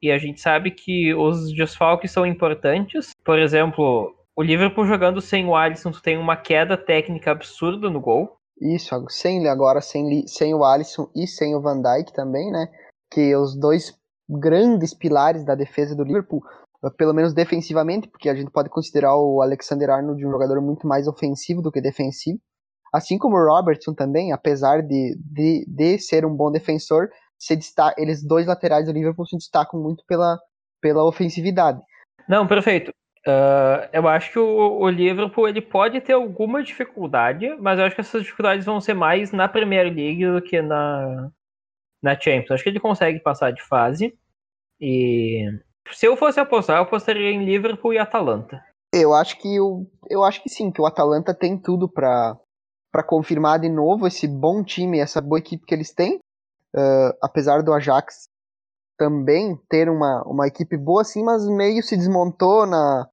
[0.00, 3.10] e a gente sabe que os desfalques são importantes.
[3.22, 8.34] Por exemplo, o Liverpool jogando sem o Alisson, tem uma queda técnica absurda no gol.
[8.60, 12.66] Isso, sem agora sem, sem o Alisson e sem o Van Dijk também, né?
[13.12, 13.94] Que os dois
[14.28, 16.42] grandes pilares da defesa do Liverpool
[16.90, 21.06] pelo menos defensivamente, porque a gente pode considerar o Alexander Arnold um jogador muito mais
[21.06, 22.38] ofensivo do que defensivo.
[22.92, 28.00] Assim como o Robertson também, apesar de, de, de ser um bom defensor, se destaca,
[28.00, 30.38] eles dois laterais do Liverpool se destacam muito pela,
[30.80, 31.80] pela ofensividade.
[32.28, 32.92] Não, perfeito.
[33.26, 37.94] Uh, eu acho que o, o, Liverpool ele pode ter alguma dificuldade, mas eu acho
[37.94, 41.30] que essas dificuldades vão ser mais na Premier League do que na,
[42.02, 42.50] na Champions.
[42.52, 44.14] Acho que ele consegue passar de fase.
[44.78, 45.48] E
[45.92, 48.62] se eu fosse apostar, eu apostaria em Liverpool e Atalanta.
[48.92, 52.36] Eu acho que eu, eu acho que sim, que o Atalanta tem tudo para
[52.92, 56.20] para confirmar de novo esse bom time, essa boa equipe que eles têm.
[56.72, 58.28] Uh, apesar do Ajax
[58.96, 63.08] também ter uma, uma equipe boa assim, mas meio se desmontou na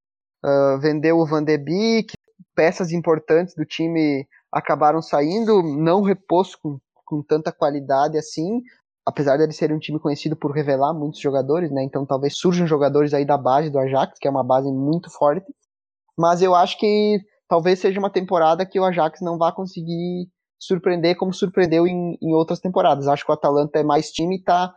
[0.46, 2.14] uh, vendeu o Van de Beek,
[2.54, 8.62] peças importantes do time acabaram saindo, não repouso com, com tanta qualidade assim
[9.06, 11.84] apesar de ele ser um time conhecido por revelar muitos jogadores, né?
[11.84, 15.46] Então talvez surjam jogadores aí da base do Ajax, que é uma base muito forte.
[16.18, 21.18] Mas eu acho que talvez seja uma temporada que o Ajax não vai conseguir surpreender
[21.18, 23.08] como surpreendeu em, em outras temporadas.
[23.08, 24.72] Acho que o Atalanta é mais time e está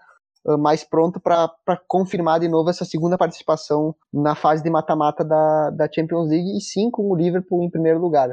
[0.47, 1.51] uh, mais pronto para
[1.87, 6.61] confirmar de novo essa segunda participação na fase de mata-mata da, da Champions League e
[6.61, 8.31] sim com o Liverpool em primeiro lugar.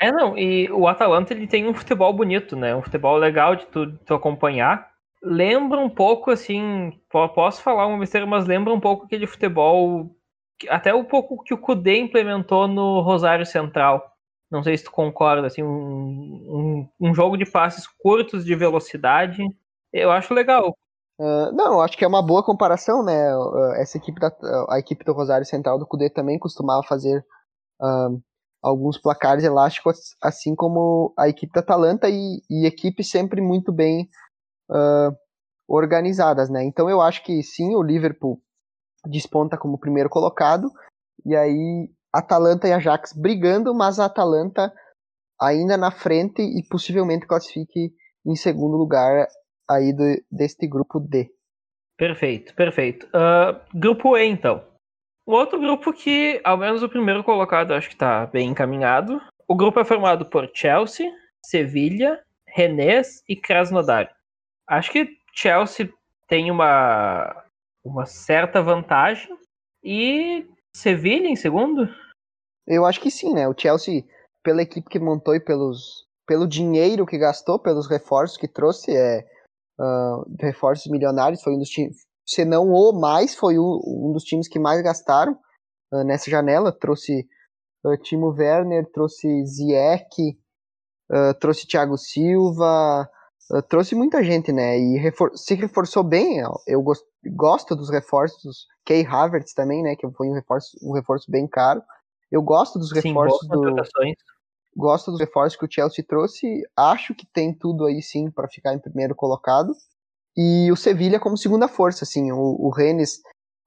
[0.00, 2.74] É, não, e o Atalanta ele tem um futebol bonito, né?
[2.74, 4.88] Um futebol legal de tu, tu acompanhar.
[5.22, 10.14] Lembra um pouco, assim, posso falar uma besteira, mas lembra um pouco aquele futebol,
[10.68, 14.02] até um pouco que o Kudê implementou no Rosário Central.
[14.50, 19.42] Não sei se tu concorda, assim, um, um, um jogo de passes curtos de velocidade,
[19.92, 20.76] eu acho legal.
[21.20, 23.28] Uh, não, acho que é uma boa comparação, né?
[23.76, 24.30] Essa equipe da,
[24.70, 27.18] a equipe do Rosário Central do Cudê também costumava fazer
[27.82, 28.22] uh,
[28.62, 34.08] alguns placares elásticos, assim como a equipe da Atalanta e, e equipes sempre muito bem
[34.70, 35.14] uh,
[35.68, 36.64] organizadas, né?
[36.64, 38.40] Então eu acho que sim, o Liverpool
[39.06, 40.70] desponta como primeiro colocado,
[41.24, 44.72] e aí Atalanta e Ajax brigando, mas a Atalanta
[45.40, 47.92] ainda na frente e possivelmente classifique
[48.26, 49.26] em segundo lugar
[49.70, 51.30] aí do, deste grupo D.
[51.96, 53.06] Perfeito, perfeito.
[53.06, 54.64] Uh, grupo E, então.
[55.26, 59.20] Um outro grupo que, ao menos o primeiro colocado, acho que está bem encaminhado.
[59.46, 61.10] O grupo é formado por Chelsea,
[61.44, 64.10] Sevilha, Rennes e Krasnodar.
[64.68, 65.92] Acho que Chelsea
[66.28, 67.44] tem uma,
[67.84, 69.36] uma certa vantagem.
[69.82, 70.46] E
[70.78, 71.88] Sevilha em segundo?
[72.66, 73.48] Eu acho que sim, né?
[73.48, 74.04] O Chelsea,
[74.44, 79.26] pela equipe que montou e pelos, pelo dinheiro que gastou, pelos reforços que trouxe, é
[79.80, 84.22] uh, reforços milionários, foi um dos times, se não o mais, foi um, um dos
[84.22, 85.32] times que mais gastaram
[85.92, 86.70] uh, nessa janela.
[86.70, 87.26] Trouxe
[87.84, 90.38] uh, Timo Werner, trouxe Ziyech,
[91.40, 93.10] trouxe Thiago Silva,
[93.50, 94.78] Uh, trouxe muita gente, né?
[94.78, 96.42] E refor se reforçou bem.
[96.66, 98.66] Eu gost gosto dos reforços.
[98.84, 99.96] Kay Havertz também, né?
[99.96, 101.82] Que foi um reforço, um reforço bem caro.
[102.30, 103.76] Eu gosto dos reforços sim, do.
[104.76, 106.62] Gosto dos reforços que o Chelsea trouxe.
[106.76, 109.74] Acho que tem tudo aí sim para ficar em primeiro colocado.
[110.36, 112.30] E o Sevilha como segunda força, assim.
[112.30, 113.16] O, o Rennes,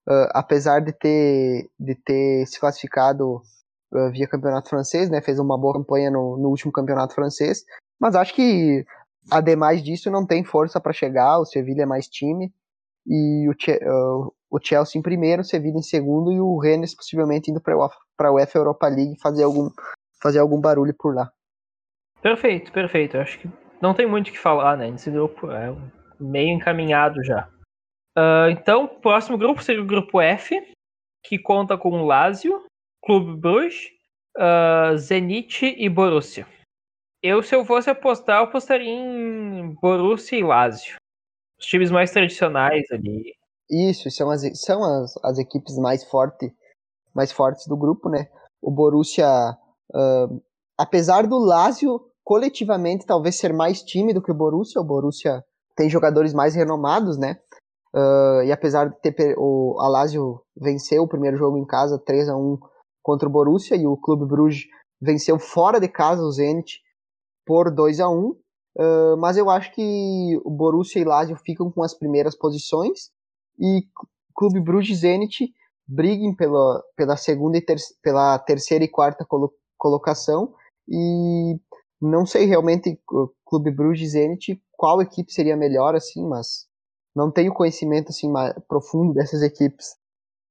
[0.08, 3.41] uh, apesar de ter, de ter se classificado
[3.91, 5.22] uh, via campeonato francês, né?
[5.22, 7.63] Fez uma boa campanha no, no último campeonato francês.
[8.00, 8.86] Mas acho que
[9.30, 11.40] Ademais disso, não tem força para chegar.
[11.40, 12.52] O Sevilla é mais time.
[13.06, 17.50] E o, uh, o Chelsea em primeiro, o Sevilla em segundo e o Rennes possivelmente
[17.50, 19.70] indo para a UEFA Europa League fazer algum,
[20.22, 21.32] fazer algum barulho por lá.
[22.22, 23.18] Perfeito, perfeito.
[23.18, 23.50] Acho que
[23.82, 24.92] não tem muito o que falar, né?
[24.92, 25.76] Nesse grupo é
[26.20, 27.50] meio encaminhado já.
[28.18, 30.56] Uh, então, o próximo grupo seria o grupo F,
[31.24, 32.64] que conta com Lazio,
[33.04, 33.90] Clube Bruges,
[34.38, 36.46] uh, Zenit e Borussia.
[37.24, 40.96] Eu, se eu fosse apostar, eu apostaria em Borussia e Lazio.
[41.60, 43.36] Os times mais tradicionais ali.
[43.70, 46.52] Isso, são as, são as, as equipes mais, forte,
[47.14, 48.28] mais fortes do grupo, né?
[48.62, 49.28] O Borussia,
[49.94, 50.42] uh,
[50.78, 55.44] apesar do Lazio coletivamente talvez ser mais time do que o Borussia, o Borussia
[55.76, 57.40] tem jogadores mais renomados, né?
[57.94, 62.36] Uh, e apesar de ter o Lazio venceu o primeiro jogo em casa 3 a
[62.36, 62.58] 1
[63.04, 64.66] contra o Borussia e o Clube Bruges
[65.00, 66.82] venceu fora de casa o Zenit
[67.45, 71.84] por 2 a 1 uh, mas eu acho que o Borussia e Lazio ficam com
[71.84, 73.12] as primeiras posições
[73.60, 73.84] e
[74.36, 75.54] Clube Bruges e Zenit
[75.88, 80.54] briguem pela, pela segunda e ter, pela terceira e quarta colo, colocação
[80.88, 81.60] e
[82.01, 82.99] não sei realmente
[83.45, 86.65] Clube Bruges e Zenit qual equipe seria melhor assim, mas
[87.15, 89.95] não tenho conhecimento assim mais profundo dessas equipes.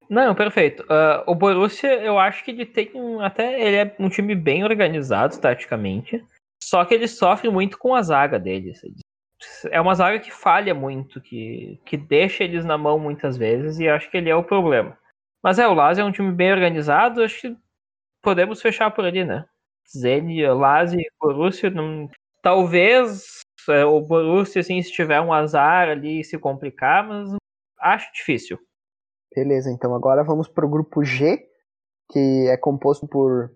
[0.08, 0.82] Não, perfeito.
[0.82, 4.64] Uh, o Borussia, eu acho que ele tem um, até ele é um time bem
[4.64, 6.24] organizado taticamente.
[6.62, 8.80] Só que ele sofre muito com a zaga deles.
[9.70, 13.88] É uma zaga que falha muito, que, que deixa eles na mão muitas vezes, e
[13.88, 14.96] acho que ele é o problema.
[15.42, 17.56] Mas é, o Lazio é um time bem organizado, acho que
[18.22, 19.46] podemos fechar por ali, né?
[19.88, 22.08] Zeni, Lazio e Borussia, não...
[22.42, 27.30] talvez é, o Borussia, assim, se tiver um azar ali, se complicar, mas
[27.78, 28.58] acho difícil.
[29.34, 31.48] Beleza, então agora vamos para o grupo G,
[32.10, 33.50] que é composto por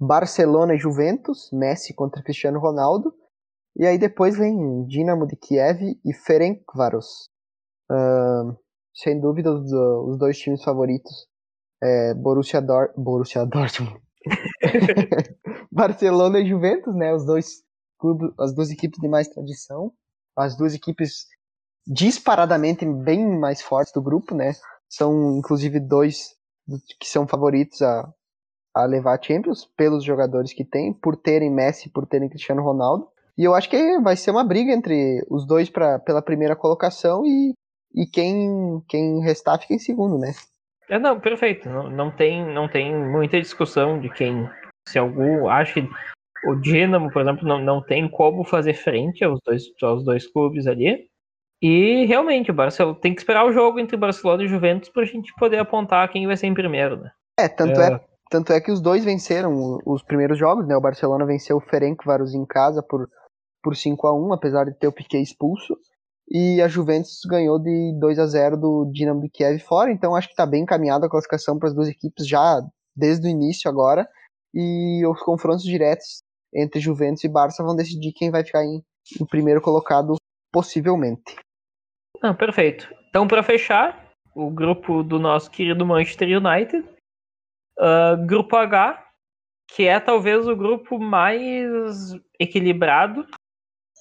[0.00, 3.12] Barcelona e Juventus, Messi contra Cristiano Ronaldo.
[3.76, 7.28] E aí depois vem Dinamo de Kiev e Ferencváros.
[7.90, 8.56] Uh,
[8.94, 11.28] sem dúvida, os, os, dois times favoritos
[11.82, 14.00] é Borussia, Dor Borussia Dortmund.
[15.70, 17.12] Barcelona e Juventus, né?
[17.12, 17.62] Os dois
[17.98, 19.92] clubes, as duas equipes de mais tradição,
[20.36, 21.26] as duas equipes
[21.86, 24.52] disparadamente bem mais fortes do grupo, né?
[24.88, 26.34] São inclusive dois
[26.98, 28.12] que são favoritos a,
[28.74, 33.08] a levar a Champions pelos jogadores que tem, por terem Messi, por terem Cristiano Ronaldo.
[33.36, 37.24] E eu acho que vai ser uma briga entre os dois pra, pela primeira colocação
[37.24, 37.54] e,
[37.94, 40.32] e quem, quem restar fica em segundo, né?
[40.88, 41.68] É, não, perfeito.
[41.68, 44.48] Não, não, tem, não tem muita discussão de quem.
[44.88, 45.48] Se algum.
[45.48, 45.88] Acho que
[46.44, 50.66] o Dinamo, por exemplo, não, não tem como fazer frente aos dois, aos dois clubes
[50.66, 51.08] ali.
[51.62, 55.06] E realmente, o Barcelona tem que esperar o jogo entre Barcelona e Juventus para a
[55.06, 57.10] gente poder apontar quem vai ser em primeiro, né?
[57.38, 60.76] É, tanto é, é tanto é que os dois venceram os primeiros jogos, né?
[60.76, 63.08] O Barcelona venceu o Ferencváros em casa por,
[63.62, 65.76] por 5 a 1 apesar de ter o Piquet expulso.
[66.30, 70.28] e a Juventus ganhou de 2 a 0 do Dinamo de Kiev fora, então acho
[70.28, 72.62] que está bem encaminhada a classificação para as duas equipes já
[72.94, 74.08] desde o início agora,
[74.54, 76.22] e os confrontos diretos
[76.54, 78.82] entre Juventus e Barça vão decidir quem vai ficar em,
[79.20, 80.16] em primeiro colocado
[80.52, 81.36] possivelmente.
[82.22, 82.88] Não, perfeito.
[83.08, 86.84] Então, para fechar, o grupo do nosso querido Manchester United,
[87.80, 89.02] uh, grupo H,
[89.74, 93.26] que é talvez o grupo mais equilibrado,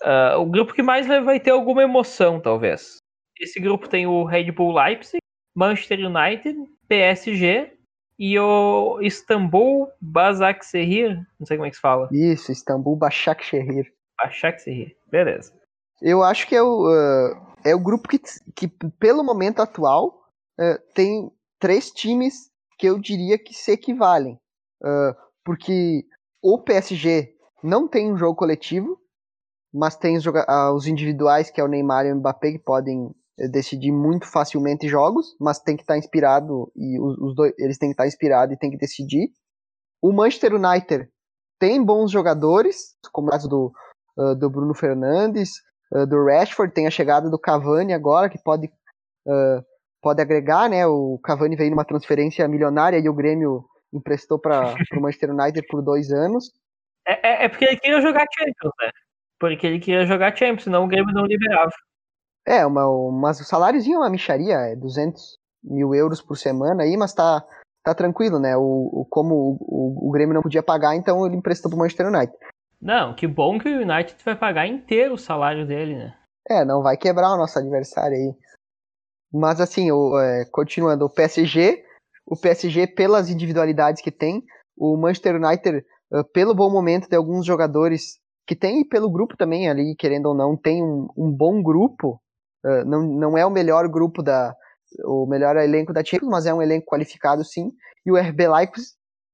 [0.03, 2.97] uh, o grupo que mais vai ter alguma emoção, talvez.
[3.39, 5.19] Esse grupo tem o Red Bull Leipzig,
[5.55, 7.73] Manchester United, PSG
[8.17, 12.09] e o Istambul Basaksehir, não sei como é que se fala.
[12.11, 13.93] Isso, Istambul Başakşehir.
[14.21, 15.53] Başakşehir, beleza.
[16.01, 18.19] Eu acho que é o, uh, é o grupo que,
[18.55, 18.67] que
[18.99, 20.25] pelo momento atual,
[20.59, 24.39] uh, tem três times que eu diria que se equivalem.
[24.81, 25.13] Uh,
[25.43, 26.05] porque
[26.41, 28.97] o PSG não tem um jogo coletivo,
[29.73, 33.47] mas tem os, os individuais, que é o Neymar e o Mbappé, que podem eh,
[33.47, 37.89] decidir muito facilmente jogos, mas tem que estar inspirado e os, os dois, eles têm
[37.89, 39.29] que estar inspirados e tem que decidir.
[40.01, 41.09] O Manchester United
[41.59, 43.71] tem bons jogadores, como o caso do,
[44.17, 45.51] uh, do Bruno Fernandes,
[45.93, 49.63] uh, do Rashford, tem a chegada do Cavani agora, que pode, uh,
[50.01, 50.85] pode agregar, né?
[50.87, 55.81] O Cavani veio numa transferência milionária e o Grêmio emprestou para o Manchester United por
[55.81, 56.51] dois anos.
[57.07, 58.91] É, é, é, porque ele queria jogar Champions, né?
[59.39, 61.71] Porque ele queria jogar Champions, senão o Grêmio não liberava.
[62.45, 66.95] É, uma, mas o saláriozinho é uma micharia, é 200 mil euros por semana aí,
[66.97, 67.43] mas tá,
[67.83, 68.55] tá tranquilo, né?
[68.57, 72.07] O, o como o, o, o, Grêmio não podia pagar, então ele emprestou pro Manchester
[72.07, 72.35] United.
[72.81, 76.15] Não, que bom que o United vai pagar inteiro o salário dele, né?
[76.49, 78.33] É, não vai quebrar o nosso adversário aí.
[79.31, 81.83] Mas assim, o, é, continuando, o PSG,
[82.25, 84.43] o PSG pelas individualidades que tem,
[84.77, 89.69] o Manchester United uh, pelo bom momento de alguns jogadores que tem pelo grupo também
[89.69, 92.19] ali, querendo ou não, tem um, um bom grupo.
[92.65, 94.55] Uh, não, não é o melhor grupo da.
[95.05, 97.71] o melhor elenco da Champions, mas é um elenco qualificado sim.
[98.05, 98.87] E o RB Leipzig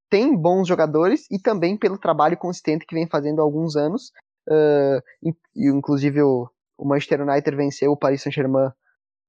[0.10, 4.12] tem bons jogadores e também pelo trabalho consistente que vem fazendo há alguns anos.
[4.47, 5.01] Uh,
[5.55, 8.69] inclusive o, o, Manchester United venceu o Paris Saint-Germain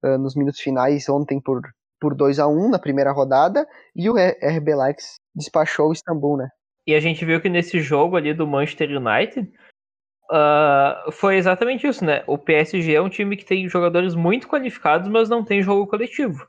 [0.05, 1.61] uh, nos minutos finais ontem por,
[2.01, 6.49] por 2 a 1 na primeira rodada e o RB Leipzig despachou o Istambul, né?
[6.87, 9.51] E a gente viu que nesse jogo ali do Manchester United,
[10.31, 12.25] Uh, foi exatamente isso, né?
[12.27, 16.47] O PSG é um time que tem jogadores muito qualificados, mas não tem jogo coletivo.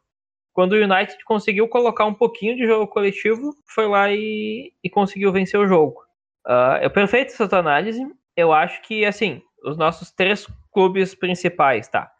[0.52, 5.32] Quando o United conseguiu colocar um pouquinho de jogo coletivo, foi lá e, e conseguiu
[5.32, 6.02] vencer o jogo.
[6.48, 8.04] Uh, é perfeito essa tua análise.
[8.36, 12.12] Eu acho que, assim, os nossos três clubes principais, tá?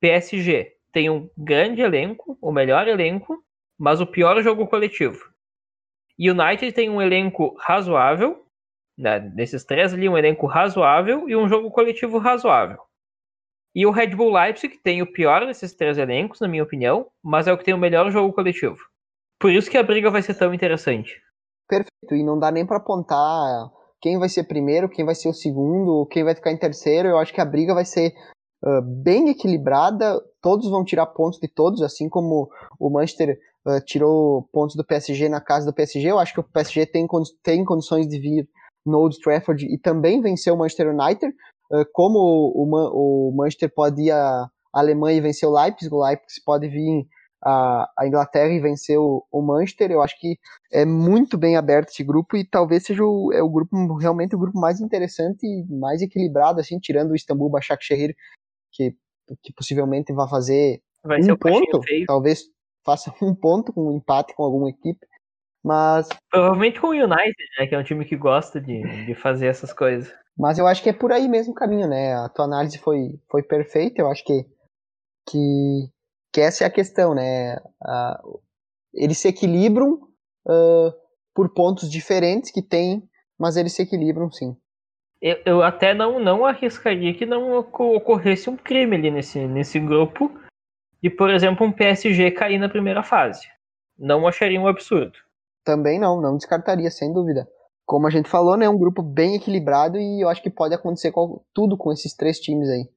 [0.00, 3.44] PSG tem um grande elenco, o melhor elenco,
[3.78, 5.30] mas o pior jogo coletivo.
[6.18, 8.44] United tem um elenco razoável,
[8.98, 12.78] né, desses três ali, um elenco razoável e um jogo coletivo razoável.
[13.74, 17.46] E o Red Bull Leipzig tem o pior desses três elencos, na minha opinião, mas
[17.46, 18.78] é o que tem o melhor jogo coletivo.
[19.38, 21.22] Por isso que a briga vai ser tão interessante.
[21.68, 25.32] Perfeito, e não dá nem para apontar quem vai ser primeiro, quem vai ser o
[25.32, 27.08] segundo, quem vai ficar em terceiro.
[27.08, 28.12] Eu acho que a briga vai ser
[28.64, 34.48] uh, bem equilibrada, todos vão tirar pontos de todos, assim como o Manchester uh, tirou
[34.52, 36.10] pontos do PSG na casa do PSG.
[36.10, 37.06] Eu acho que o PSG tem,
[37.42, 38.48] tem condições de vir
[38.84, 41.34] no Old Trafford e também venceu o Manchester United,
[41.72, 46.42] uh, como o, o, Manchester pode ir à Alemanha e vencer o Leipzig, o Leipzig
[46.44, 47.06] pode vir
[47.42, 50.38] à, Inglaterra e vencer o, o, Manchester, eu acho que
[50.72, 54.38] é muito bem aberto esse grupo e talvez seja o, é o grupo realmente o
[54.38, 58.14] grupo mais interessante e mais equilibrado, assim, tirando o Istambul Başakşehir,
[58.72, 58.94] que,
[59.42, 62.44] que possivelmente vai fazer vai um ponto, talvez
[62.84, 65.06] faça um ponto com um empate com alguma equipe,
[65.64, 66.08] mas.
[66.30, 67.66] Provavelmente com o United, né?
[67.66, 70.12] Que é um time que gosta de, de fazer essas coisas.
[70.36, 72.14] Mas eu acho que é por aí mesmo o caminho, né?
[72.14, 74.00] A tua análise foi, foi perfeita.
[74.00, 74.46] Eu acho que,
[75.28, 75.90] que,
[76.32, 77.56] que essa é a questão, né?
[77.56, 78.40] Uh,
[78.94, 79.94] eles se equilibram
[80.46, 80.92] uh,
[81.34, 83.06] por pontos diferentes que tem,
[83.38, 84.56] mas eles se equilibram sim.
[85.20, 90.30] Eu, eu até não, não arriscaria que não ocorresse um crime ali nesse, nesse grupo
[91.02, 93.46] e, por exemplo, um PSG cair na primeira fase.
[93.98, 95.18] Não acharia um absurdo.
[95.64, 97.46] Também não, não descartaria, sem dúvida.
[97.84, 100.74] Como a gente falou, né, é um grupo bem equilibrado e eu acho que pode
[100.74, 102.88] acontecer com, tudo com esses três times aí.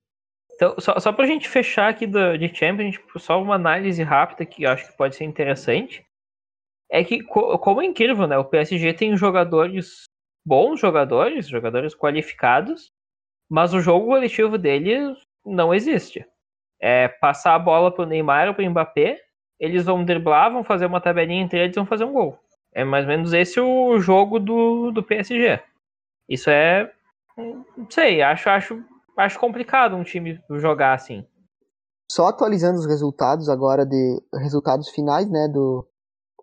[0.56, 4.64] Então, só, só pra gente fechar aqui do, de Champions, só uma análise rápida que
[4.64, 6.06] eu acho que pode ser interessante.
[6.90, 8.38] É que, como é incrível, né?
[8.38, 10.04] O PSG tem jogadores,
[10.46, 12.92] bons jogadores, jogadores qualificados,
[13.50, 15.16] mas o jogo coletivo dele
[15.46, 16.26] não existe.
[16.82, 19.20] É passar a bola pro Neymar ou pro Mbappé,
[19.60, 22.38] eles vão driblar, vão fazer uma tabelinha entre eles e vão fazer um gol.
[22.74, 25.62] É mais ou menos esse o jogo do, do PSG.
[26.28, 26.92] Isso é.
[27.38, 28.84] Não sei, acho, acho,
[29.18, 31.26] acho complicado um time jogar assim.
[32.12, 35.88] Só atualizando os resultados agora de resultados finais, né, do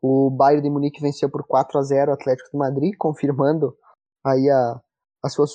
[0.02, 3.76] o Bayern de Munique venceu por 4 a 0 o Atlético de Madrid, confirmando
[4.24, 4.80] aí a,
[5.24, 5.46] a sua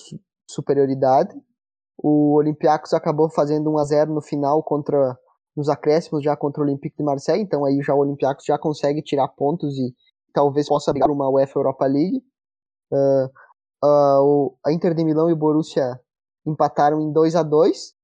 [0.49, 1.36] superioridade.
[1.97, 5.18] O Olympiacos acabou fazendo 1 a 0 no final contra
[5.55, 9.01] nos acréscimos já contra o Olympique de Marseille, então aí já o Olympiacos já consegue
[9.01, 9.95] tirar pontos e
[10.34, 12.22] talvez possa brigar uma UEFA Europa League.
[12.91, 13.26] Uh,
[13.86, 15.97] uh, a Inter de Milão e o Borussia
[16.45, 17.95] empataram em 2 a 2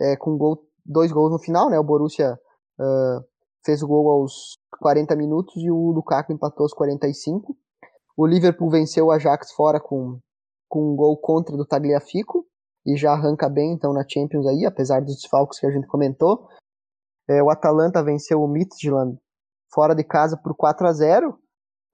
[0.00, 1.78] é, com gol, dois gols no final, né?
[1.78, 2.38] O Borussia
[2.80, 3.24] uh,
[3.64, 7.56] fez o gol aos 40 minutos e o Lukaku empatou aos 45.
[8.16, 10.18] O Liverpool venceu o Ajax fora com,
[10.68, 12.46] com um gol contra do Tagliafico
[12.86, 16.48] e já arranca bem então na Champions aí, apesar dos desfalques que a gente comentou.
[17.28, 19.18] É, o Atalanta venceu o Midtjylland
[19.72, 21.38] fora de casa por 4 a 0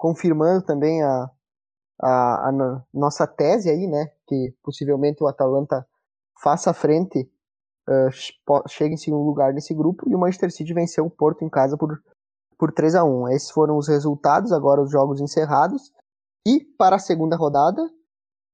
[0.02, 1.30] confirmando também a,
[2.00, 5.86] a, a, nossa tese aí, né, que possivelmente o Atalanta
[6.42, 7.30] faça frente,
[7.88, 11.48] uh, chegue em segundo lugar nesse grupo, e o Manchester City venceu o Porto em
[11.48, 12.02] casa por,
[12.58, 15.92] por 3 a 1 Esses foram os resultados, agora os jogos encerrados.
[16.46, 17.82] E para a segunda rodada,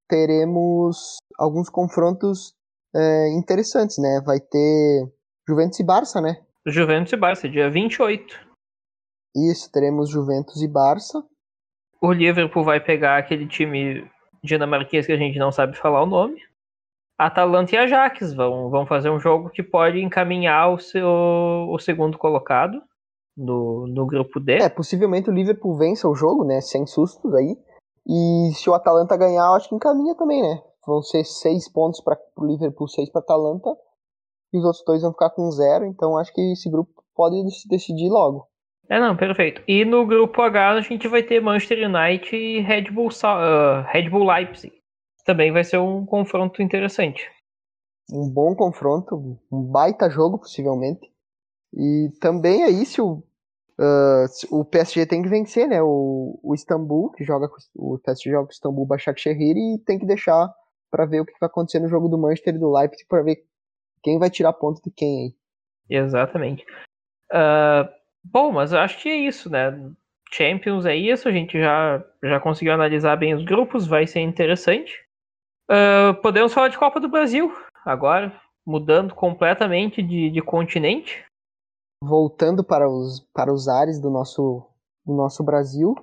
[0.07, 2.53] teremos alguns confrontos
[2.95, 4.21] é, interessantes, né?
[4.25, 5.11] Vai ter
[5.47, 6.41] Juventus e Barça, né?
[6.65, 8.49] Juventus e Barça, dia 28.
[9.35, 11.23] Isso, teremos Juventus e Barça.
[12.01, 14.09] O Liverpool vai pegar aquele time
[14.43, 16.41] dinamarquês que a gente não sabe falar o nome.
[17.17, 22.17] Atalanta e Ajax vão, vão fazer um jogo que pode encaminhar o, seu, o segundo
[22.17, 22.81] colocado
[23.35, 24.53] no, no grupo D.
[24.53, 26.61] É, possivelmente o Liverpool vença o jogo, né?
[26.61, 27.57] Sem sustos aí.
[28.09, 30.59] E se o Atalanta ganhar, eu acho que encaminha também, né?
[30.85, 33.69] Vão ser seis pontos para o Liverpool, seis para Atalanta.
[34.51, 35.85] E os outros dois vão ficar com zero.
[35.85, 38.47] Então acho que esse grupo pode se decidir logo.
[38.89, 39.61] É, não, perfeito.
[39.67, 44.09] E no grupo H a gente vai ter Manchester United e Red Bull, uh, Red
[44.09, 44.73] Bull Leipzig.
[45.23, 47.29] Também vai ser um confronto interessante.
[48.11, 51.07] Um bom confronto, um baita jogo, possivelmente.
[51.71, 53.21] E também aí, se o,
[53.79, 55.81] uh, o PSG tem que vencer, né?
[55.81, 60.05] O, o Istambul, que joga o PSG joga com o Istambul Başakşehir e tem que
[60.05, 60.53] deixar
[60.91, 63.43] para ver o que vai acontecer no jogo do Manchester e do Leipzig para ver
[64.03, 65.35] quem vai tirar ponto de quem aí.
[65.89, 66.65] Exatamente.
[67.31, 69.71] Uh, Bom, mas eu acho que é isso, né?
[70.31, 74.93] Champions é isso, a gente já, já conseguiu analisar bem os grupos, vai ser interessante.
[75.69, 77.51] Uh, podemos falar de Copa do Brasil
[77.85, 78.31] agora,
[78.65, 81.25] mudando completamente de, de continente.
[82.03, 84.65] Voltando para os, para os ares do nosso,
[85.05, 85.95] do nosso Brasil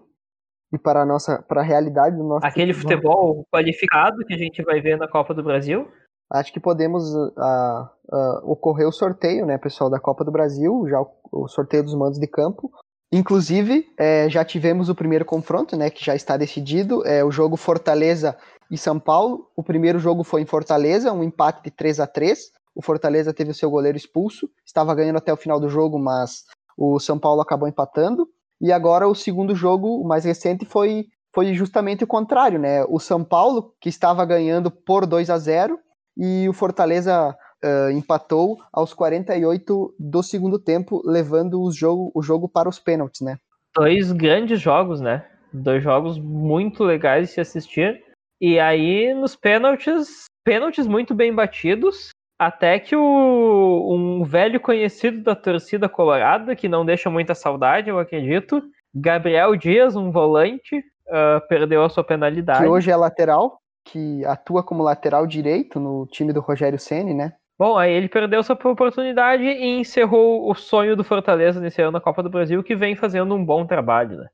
[0.73, 3.47] e para a nossa para a realidade do nosso Aquele futebol.
[3.51, 5.89] qualificado que a gente vai ver na Copa do Brasil
[6.31, 11.01] acho que podemos uh, uh, ocorrer o sorteio, né, pessoal, da Copa do Brasil, já
[11.01, 12.71] o, o sorteio dos mandos de campo.
[13.13, 17.57] Inclusive, é, já tivemos o primeiro confronto, né, que já está decidido, é o jogo
[17.57, 18.37] Fortaleza
[18.71, 19.49] e São Paulo.
[19.57, 23.51] O primeiro jogo foi em Fortaleza, um empate de 3 a 3 O Fortaleza teve
[23.51, 26.45] o seu goleiro expulso, estava ganhando até o final do jogo, mas
[26.77, 28.29] o São Paulo acabou empatando.
[28.61, 32.85] E agora o segundo jogo, o mais recente, foi, foi justamente o contrário, né?
[32.85, 35.79] O São Paulo, que estava ganhando por 2 a 0
[36.19, 42.47] e o Fortaleza uh, empatou aos 48 do segundo tempo, levando o jogo, o jogo
[42.47, 43.39] para os pênaltis, né?
[43.75, 45.27] Dois grandes jogos, né?
[45.51, 48.03] Dois jogos muito legais de se assistir.
[48.39, 55.35] E aí, nos pênaltis, pênaltis muito bem batidos, até que o, um velho conhecido da
[55.35, 58.63] torcida colorada, que não deixa muita saudade, eu acredito,
[58.95, 62.63] Gabriel Dias, um volante, uh, perdeu a sua penalidade.
[62.63, 67.33] Que hoje é lateral que atua como lateral direito no time do Rogério Ceni, né?
[67.59, 72.01] Bom, aí ele perdeu sua oportunidade e encerrou o sonho do Fortaleza nesse ano na
[72.01, 74.27] Copa do Brasil, que vem fazendo um bom trabalho, né?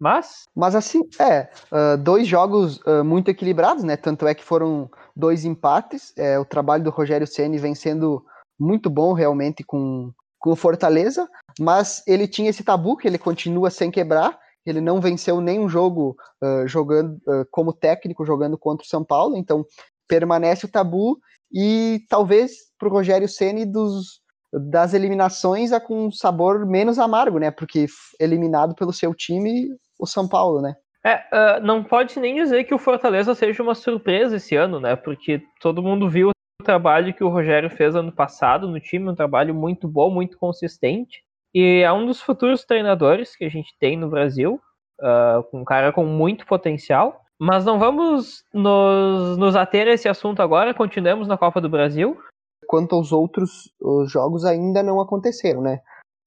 [0.00, 0.48] Mas.
[0.56, 1.50] Mas assim, é.
[1.70, 3.96] Uh, dois jogos uh, muito equilibrados, né?
[3.96, 6.14] Tanto é que foram dois empates.
[6.16, 8.24] É, o trabalho do Rogério Ceni vem sendo
[8.58, 11.28] muito bom realmente com, com o Fortaleza,
[11.58, 16.14] mas ele tinha esse tabu que ele continua sem quebrar ele não venceu nenhum jogo
[16.42, 17.18] uh, jogando
[17.50, 19.64] como técnico jogando contra o São Paulo, então
[20.06, 21.18] permanece o tabu
[21.50, 24.20] e talvez para o Rogério Ceni dos
[24.52, 27.50] das eliminações é com um sabor menos amargo, né?
[27.50, 27.86] Porque
[28.18, 29.68] eliminado pelo seu time,
[30.00, 30.74] o São Paulo, né?
[31.04, 34.96] É, uh, não pode nem dizer que o Fortaleza seja uma surpresa esse ano, né?
[34.96, 39.14] Porque todo mundo viu o trabalho que o Rogério fez ano passado no time, um
[39.14, 41.22] trabalho muito bom, muito consistente.
[41.54, 44.60] E é um dos futuros treinadores que a gente tem no Brasil,
[45.00, 47.20] uh, um cara com muito potencial.
[47.40, 52.18] Mas não vamos nos, nos ater a esse assunto agora, continuamos na Copa do Brasil.
[52.66, 55.80] Quanto aos outros os jogos ainda não aconteceram, né?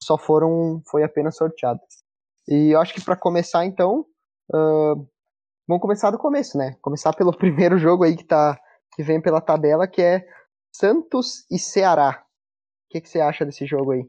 [0.04, 2.03] Só foram, foi apenas sorteados.
[2.48, 4.06] E eu acho que para começar então,
[4.54, 5.08] uh,
[5.68, 6.76] vamos começar do começo, né?
[6.82, 8.60] Começar pelo primeiro jogo aí que tá
[8.96, 10.24] que vem pela tabela, que é
[10.72, 12.24] Santos e Ceará
[12.94, 14.08] que, que você acha desse jogo aí?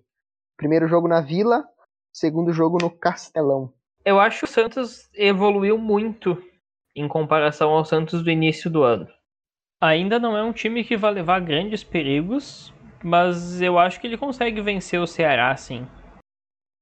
[0.59, 1.64] Primeiro jogo na Vila,
[2.12, 3.72] segundo jogo no Castelão.
[4.05, 6.41] Eu acho que o Santos evoluiu muito
[6.95, 9.09] em comparação ao Santos do início do ano.
[9.80, 12.72] Ainda não é um time que vai levar grandes perigos,
[13.03, 15.87] mas eu acho que ele consegue vencer o Ceará, sim.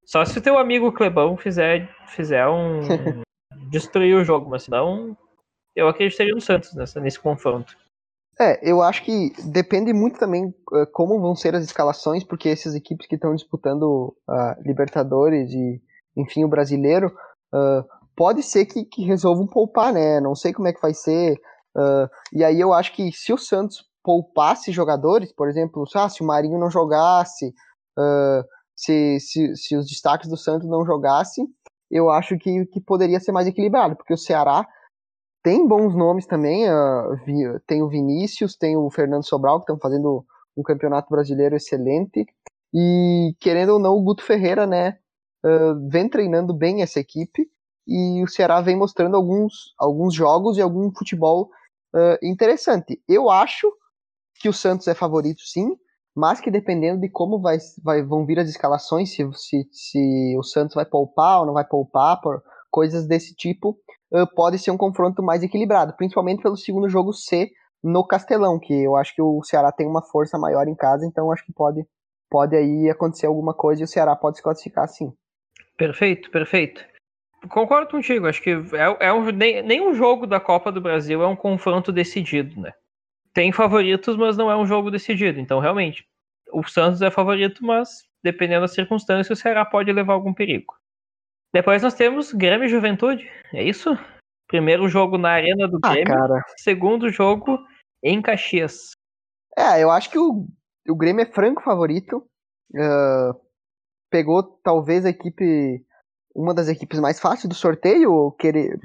[0.04, 2.80] Só se o teu amigo Clebão fizer, fizer um.
[3.70, 5.16] destruir o jogo, mas senão
[5.74, 7.76] eu acreditaria no Santos nessa, nesse confronto.
[8.40, 12.74] É, eu acho que depende muito também uh, como vão ser as escalações, porque essas
[12.74, 15.82] equipes que estão disputando a uh, Libertadores e,
[16.16, 17.08] enfim, o brasileiro,
[17.54, 17.84] uh,
[18.16, 20.20] pode ser que, que, resolvam poupar, né?
[20.20, 21.38] Não sei como é que vai ser.
[22.32, 26.26] e aí eu acho que se o Santos poupasse jogadores, por exemplo, ah, se o
[26.26, 27.54] Marinho não jogasse,
[28.82, 31.46] se, se, se os destaques do Santos não jogassem,
[31.88, 34.66] eu acho que, que poderia ser mais equilibrado, porque o Ceará
[35.42, 40.24] tem bons nomes também, uh, tem o Vinícius, tem o Fernando Sobral, que estão fazendo
[40.56, 42.26] um campeonato brasileiro excelente,
[42.74, 44.98] e querendo ou não, o Guto Ferreira, né,
[45.44, 47.48] uh, vem treinando bem essa equipe,
[47.86, 51.50] e o Ceará vem mostrando alguns, alguns jogos e algum futebol
[51.94, 53.00] uh, interessante.
[53.08, 53.72] Eu acho
[54.36, 55.76] que o Santos é favorito sim,
[56.14, 60.42] mas que dependendo de como vai, vai, vão vir as escalações, se, se, se o
[60.42, 63.78] Santos vai poupar ou não vai poupar, por coisas desse tipo,
[64.12, 67.50] uh, pode ser um confronto mais equilibrado, principalmente pelo segundo jogo ser
[67.82, 71.32] no Castelão, que eu acho que o Ceará tem uma força maior em casa, então
[71.32, 71.84] acho que pode,
[72.30, 75.12] pode aí acontecer alguma coisa e o Ceará pode se classificar sim.
[75.76, 76.84] Perfeito, perfeito.
[77.48, 81.90] Concordo contigo, acho que é, é um, jogo da Copa do Brasil é um confronto
[81.90, 82.72] decidido, né?
[83.34, 85.40] Tem favoritos, mas não é um jogo decidido.
[85.40, 86.06] Então, realmente,
[86.52, 90.74] o Santos é favorito, mas dependendo das circunstâncias, o Ceará pode levar algum perigo.
[91.52, 93.98] Depois nós temos Grêmio e Juventude, é isso?
[94.46, 97.58] Primeiro jogo na Arena do ah, Grêmio, ah, segundo jogo
[98.02, 98.92] em Caxias.
[99.56, 100.46] É, eu acho que o,
[100.88, 102.24] o Grêmio é franco favorito.
[102.74, 103.38] Uh,
[104.10, 105.84] pegou talvez a equipe,
[106.34, 108.78] uma das equipes mais fáceis do sorteio, querer,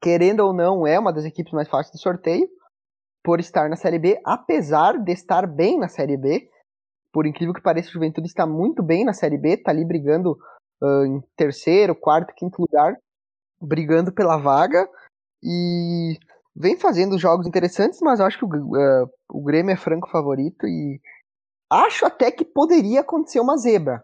[0.00, 2.48] querendo ou não, é uma das equipes mais fáceis do sorteio
[3.28, 6.48] por estar na Série B, apesar de estar bem na Série B.
[7.12, 10.32] Por incrível que pareça, o Juventude está muito bem na Série B, está ali brigando
[10.82, 12.96] uh, em terceiro, quarto, quinto lugar,
[13.60, 14.88] brigando pela vaga
[15.42, 16.16] e
[16.56, 20.66] vem fazendo jogos interessantes, mas eu acho que o, uh, o Grêmio é franco favorito
[20.66, 20.98] e
[21.68, 24.02] acho até que poderia acontecer uma zebra.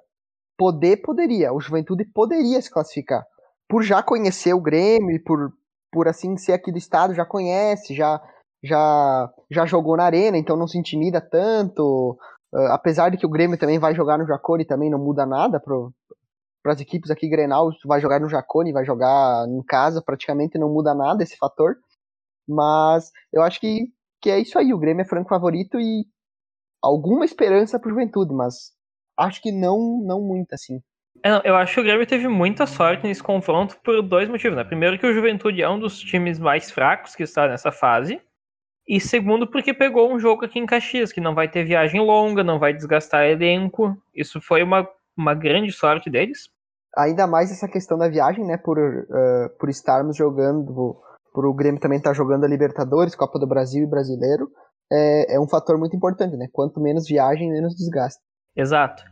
[0.58, 1.50] Poder, poderia.
[1.50, 3.24] O Juventude poderia se classificar.
[3.66, 5.50] Por já conhecer o Grêmio e por,
[5.90, 8.20] por assim ser aqui do estado, já conhece, já
[8.64, 12.16] já, já jogou na arena, então não se intimida tanto.
[12.52, 15.60] Uh, apesar de que o Grêmio também vai jogar no Jacone, também não muda nada
[15.60, 20.72] para as equipes aqui Grenal, vai jogar no Jacone, vai jogar em casa, praticamente não
[20.72, 21.76] muda nada esse fator.
[22.48, 23.88] Mas eu acho que,
[24.20, 26.06] que é isso aí, o Grêmio é franco favorito e
[26.82, 28.72] alguma esperança para Juventude, mas
[29.18, 30.80] acho que não, não muito assim.
[31.24, 34.56] É, eu acho que o Grêmio teve muita sorte nesse confronto por dois motivos.
[34.56, 34.64] Né?
[34.64, 38.20] Primeiro que o Juventude é um dos times mais fracos que está nessa fase.
[38.86, 42.44] E segundo, porque pegou um jogo aqui em Caxias, que não vai ter viagem longa,
[42.44, 43.96] não vai desgastar elenco.
[44.14, 46.48] Isso foi uma, uma grande sorte deles.
[46.96, 48.56] Ainda mais essa questão da viagem, né?
[48.56, 50.96] Por, uh, por estarmos jogando,
[51.32, 54.48] por o Grêmio também estar tá jogando a Libertadores, Copa do Brasil e Brasileiro,
[54.92, 56.46] é, é um fator muito importante, né?
[56.52, 58.22] Quanto menos viagem, menos desgaste.
[58.56, 59.02] Exato.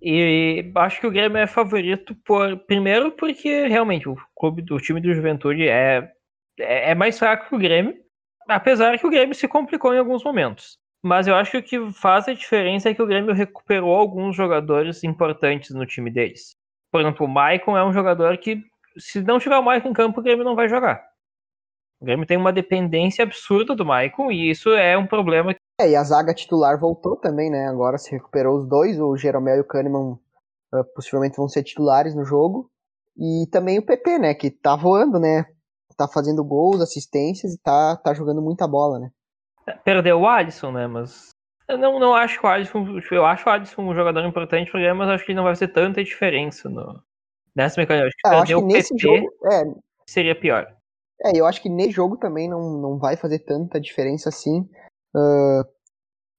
[0.00, 5.00] E acho que o Grêmio é favorito por primeiro porque realmente o clube do time
[5.00, 6.10] do Juventude é,
[6.58, 7.94] é, é mais fraco que o Grêmio.
[8.54, 10.76] Apesar que o Grêmio se complicou em alguns momentos.
[11.02, 14.36] Mas eu acho que o que faz a diferença é que o Grêmio recuperou alguns
[14.36, 16.52] jogadores importantes no time deles.
[16.92, 18.62] Por exemplo, o Maicon é um jogador que,
[18.96, 21.02] se não tiver o Maicon em campo, o Grêmio não vai jogar.
[22.00, 25.54] O Grêmio tem uma dependência absurda do Maicon e isso é um problema.
[25.80, 27.68] É, e a zaga titular voltou também, né?
[27.68, 30.12] Agora se recuperou os dois, o Jeromel e o Kahneman
[30.72, 32.70] uh, possivelmente vão ser titulares no jogo.
[33.16, 34.34] E também o PP, né?
[34.34, 35.46] Que tá voando, né?
[35.96, 39.10] Tá fazendo gols, assistências e tá, tá jogando muita bola, né?
[39.84, 40.86] Perdeu o Alisson, né?
[40.86, 41.30] Mas
[41.68, 42.98] eu não, não acho que o Alisson.
[43.10, 45.68] Eu acho o Alisson um jogador importante pro Grêmio, mas acho que não vai fazer
[45.68, 47.02] tanta diferença no,
[47.54, 48.06] nessa mecânica.
[48.06, 49.62] Acho que é, acho que o nesse PP jogo, é,
[50.06, 50.66] seria pior.
[51.24, 54.68] É, eu acho que nesse jogo também não, não vai fazer tanta diferença assim.
[55.14, 55.64] Uh,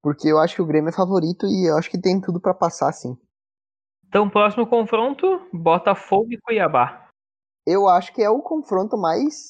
[0.02, 2.54] porque eu acho que o Grêmio é favorito e eu acho que tem tudo para
[2.54, 3.18] passar, sim.
[4.08, 7.03] Então, próximo confronto: Botafogo e Cuiabá
[7.66, 9.50] eu acho que é o confronto mais,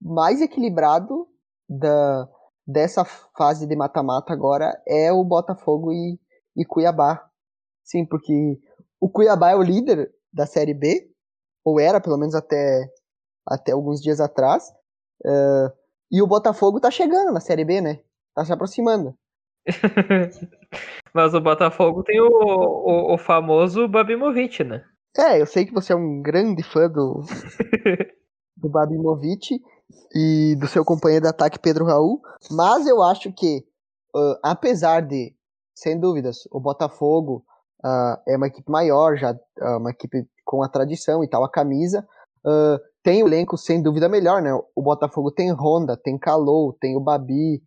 [0.00, 1.26] mais equilibrado
[1.68, 2.28] da,
[2.66, 3.04] dessa
[3.36, 6.18] fase de mata-mata agora é o Botafogo e,
[6.56, 7.28] e Cuiabá.
[7.84, 8.58] Sim, porque
[9.00, 11.10] o Cuiabá é o líder da Série B,
[11.64, 12.88] ou era pelo menos até,
[13.46, 14.68] até alguns dias atrás,
[15.24, 15.72] uh,
[16.10, 18.00] e o Botafogo tá chegando na Série B, né?
[18.34, 19.14] Tá se aproximando.
[21.14, 24.84] Mas o Botafogo tem o, o, o famoso Babimovic, né?
[25.16, 27.20] É, eu sei que você é um grande fã do,
[28.56, 29.60] do Babimovic
[30.14, 33.64] e do seu companheiro de ataque Pedro Raul, mas eu acho que,
[34.14, 35.34] uh, apesar de,
[35.74, 37.44] sem dúvidas, o Botafogo
[37.84, 41.50] uh, é uma equipe maior, já uh, uma equipe com a tradição e tal, a
[41.50, 42.06] camisa,
[43.04, 44.52] tem o elenco sem dúvida melhor, né?
[44.74, 47.62] O Botafogo tem Honda, tem Calou, tem o Babi.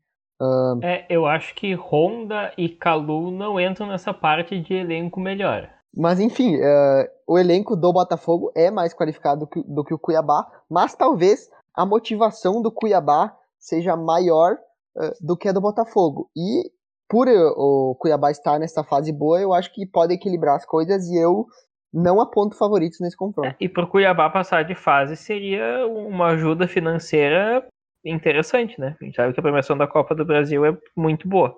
[0.84, 5.70] É, eu acho que Honda e Calu não entram nessa parte de elenco melhor.
[5.96, 10.00] Mas enfim, uh, o elenco do Botafogo é mais qualificado do que, do que, o
[10.00, 14.54] Cuiabá, mas talvez a motivação do Cuiabá seja maior
[14.98, 16.30] uh, do que a do Botafogo.
[16.36, 16.70] E
[17.08, 21.16] por o Cuiabá estar nessa fase boa, eu acho que pode equilibrar as coisas e
[21.16, 21.46] eu
[21.94, 23.48] não aponto favoritos nesse confronto.
[23.48, 27.66] É, e para o Cuiabá passar de fase seria uma ajuda financeira
[28.04, 28.96] interessante, né?
[29.00, 31.56] A gente sabe que a premiação da Copa do Brasil é muito boa.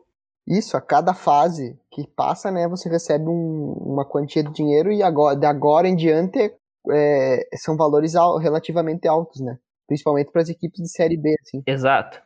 [0.48, 5.04] Isso, a cada fase que passa, né, você recebe um, uma quantia de dinheiro e
[5.04, 6.54] agora, de agora em diante
[6.89, 9.58] é, são valores al relativamente altos, né?
[9.88, 11.62] Principalmente para as equipes de Série B, assim.
[11.68, 12.22] Exato.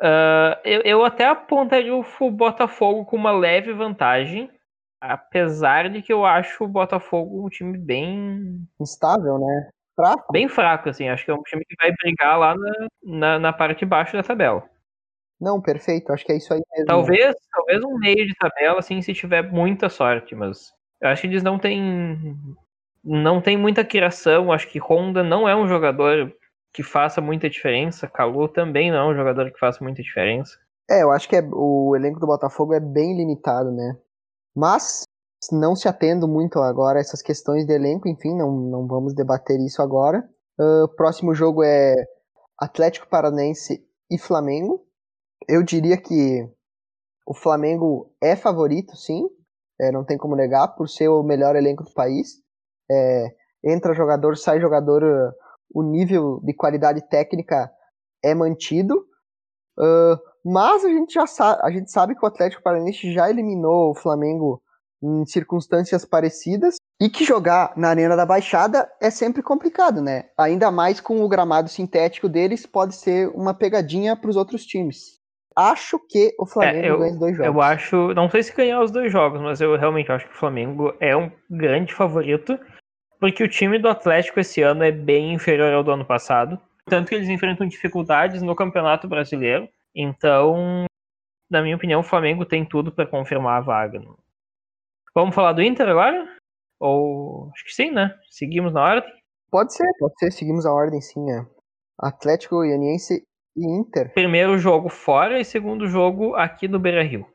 [0.00, 4.50] Uh, eu, eu até apontaria o Botafogo com uma leve vantagem,
[5.00, 8.66] apesar de que eu acho o Botafogo um time bem...
[8.80, 9.70] Instável, né?
[9.94, 10.32] Fraco?
[10.32, 11.08] Bem fraco, assim.
[11.08, 14.14] Acho que é um time que vai brigar lá na, na, na parte de baixo
[14.14, 14.68] da tabela.
[15.42, 16.12] Não, perfeito.
[16.12, 16.86] Acho que é isso aí mesmo.
[16.86, 21.26] Talvez, talvez um meio de tabela, assim, se tiver muita sorte, mas eu acho que
[21.26, 22.38] eles não têm
[23.02, 24.52] não tem muita criação.
[24.52, 26.32] Acho que Honda não é um jogador
[26.72, 28.06] que faça muita diferença.
[28.06, 30.56] Calu também não é um jogador que faça muita diferença.
[30.88, 33.96] É, eu acho que é, o elenco do Botafogo é bem limitado, né?
[34.54, 35.02] Mas
[35.50, 39.58] não se atendo muito agora a essas questões de elenco, enfim, não, não vamos debater
[39.58, 40.22] isso agora.
[40.56, 41.96] O uh, próximo jogo é
[42.56, 44.86] Atlético Paranense e Flamengo.
[45.48, 46.48] Eu diria que
[47.26, 49.28] o Flamengo é favorito, sim,
[49.80, 52.40] é, não tem como negar, por ser o melhor elenco do país.
[52.90, 53.26] É,
[53.64, 55.02] entra jogador, sai jogador,
[55.74, 57.70] o nível de qualidade técnica
[58.22, 59.06] é mantido.
[59.78, 63.90] Uh, mas a gente já sabe, a gente sabe que o Atlético Paranaense já eliminou
[63.90, 64.62] o Flamengo
[65.02, 70.26] em circunstâncias parecidas e que jogar na Arena da Baixada é sempre complicado, né?
[70.38, 75.21] Ainda mais com o gramado sintético deles, pode ser uma pegadinha para os outros times.
[75.56, 77.54] Acho que o Flamengo é, eu, ganha os dois jogos.
[77.54, 80.38] Eu acho, não sei se ganhar os dois jogos, mas eu realmente acho que o
[80.38, 82.58] Flamengo é um grande favorito,
[83.20, 87.08] porque o time do Atlético esse ano é bem inferior ao do ano passado, tanto
[87.08, 89.68] que eles enfrentam dificuldades no Campeonato Brasileiro.
[89.94, 90.86] Então,
[91.50, 94.02] na minha opinião, o Flamengo tem tudo para confirmar a vaga
[95.14, 96.26] Vamos falar do Inter agora?
[96.80, 98.18] Ou acho que sim, né?
[98.30, 99.12] Seguimos na ordem?
[99.50, 101.46] Pode ser, pode ser, seguimos a ordem sim, é.
[101.98, 103.22] Atlético Goianiense
[103.56, 104.12] e Inter.
[104.12, 107.26] Primeiro jogo fora e segundo jogo aqui no Beira-Rio.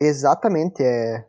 [0.00, 1.24] Exatamente, é.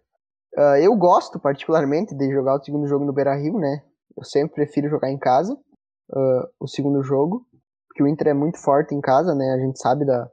[0.58, 3.84] Uh, eu gosto particularmente de jogar o segundo jogo no Beira-Rio, né?
[4.16, 7.46] Eu sempre prefiro jogar em casa, uh, o segundo jogo,
[7.88, 9.54] porque o Inter é muito forte em casa, né?
[9.54, 10.30] A gente sabe da,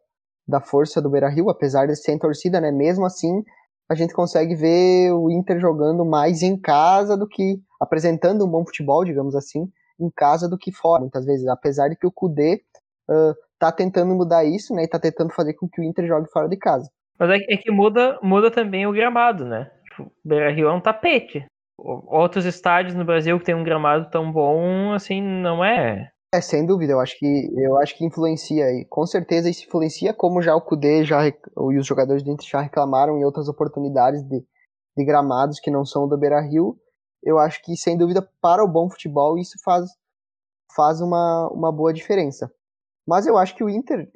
[0.46, 2.70] da força do Beira-Rio, apesar de ser em torcida, né?
[2.70, 3.42] Mesmo assim,
[3.90, 8.64] a gente consegue ver o Inter jogando mais em casa do que apresentando um bom
[8.64, 12.62] futebol, digamos assim, em casa do que fora, muitas vezes, apesar de que o Kudê
[13.10, 16.30] uh, tá tentando mudar isso, né, e tá tentando fazer com que o Inter jogue
[16.30, 16.90] fora de casa.
[17.18, 19.70] Mas é, que muda, muda também o gramado, né?
[19.84, 21.44] Tipo, o Beira-Rio é um tapete.
[21.78, 26.64] Outros estádios no Brasil que tem um gramado tão bom, assim, não é é, sem
[26.64, 30.54] dúvida, eu acho que eu acho que influencia e com certeza isso influencia, como já
[30.54, 34.40] o Kudê já e os jogadores do Inter já reclamaram em outras oportunidades de,
[34.96, 36.78] de gramados que não são do Beira-Rio.
[37.20, 39.90] Eu acho que sem dúvida para o bom futebol isso faz
[40.76, 42.48] faz uma, uma boa diferença.
[43.10, 44.08] Mas eu acho que o Inter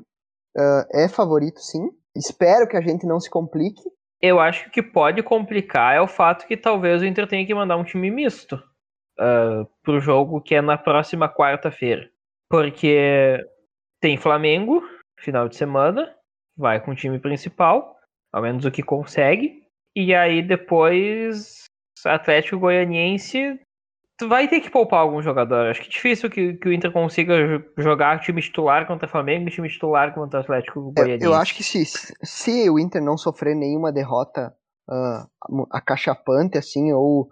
[0.57, 1.90] uh, é favorito, sim.
[2.16, 3.82] Espero que a gente não se complique.
[4.22, 7.76] Eu acho que pode complicar é o fato que talvez o Inter tenha que mandar
[7.76, 8.55] um time misto
[9.18, 12.09] uh, pro jogo que é na próxima quarta-feira.
[12.49, 13.45] Porque
[14.01, 14.80] tem Flamengo,
[15.18, 16.14] final de semana,
[16.57, 17.97] vai com o time principal,
[18.32, 19.64] ao menos o que consegue.
[19.97, 21.64] E aí depois
[22.07, 23.59] Atlético Goianiense
[24.22, 25.66] vai ter que poupar algum jogador.
[25.66, 27.34] Acho que é difícil que, que o Inter consiga
[27.76, 31.24] jogar time titular contra Flamengo e time titular contra Atlético Goianiense.
[31.24, 34.54] Eu, eu acho que se, se o Inter não sofrer nenhuma derrota
[34.88, 37.28] uh, acachapante, assim, ou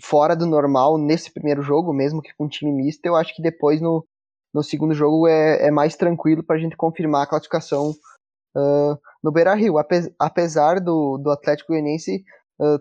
[0.00, 3.80] fora do normal nesse primeiro jogo, mesmo que com time misto, eu acho que depois
[3.80, 4.06] no,
[4.54, 7.90] no segundo jogo é, é mais tranquilo para a gente confirmar a classificação
[8.56, 9.74] uh, no Beira Rio.
[10.18, 12.24] apesar do, do Atlético Goianiense
[12.58, 12.78] uh,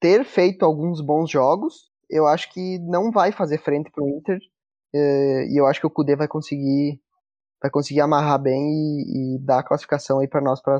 [0.00, 4.38] ter feito alguns bons jogos, eu acho que não vai fazer frente para o Inter
[4.94, 7.00] uh, e eu acho que o Cudê vai conseguir
[7.60, 10.78] vai conseguir amarrar bem e, e dar a classificação aí para nós para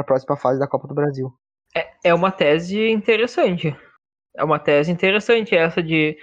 [0.00, 1.32] a próxima fase da Copa do Brasil.
[1.76, 3.76] É, é uma tese interessante.
[4.34, 6.16] É uma tese interessante essa de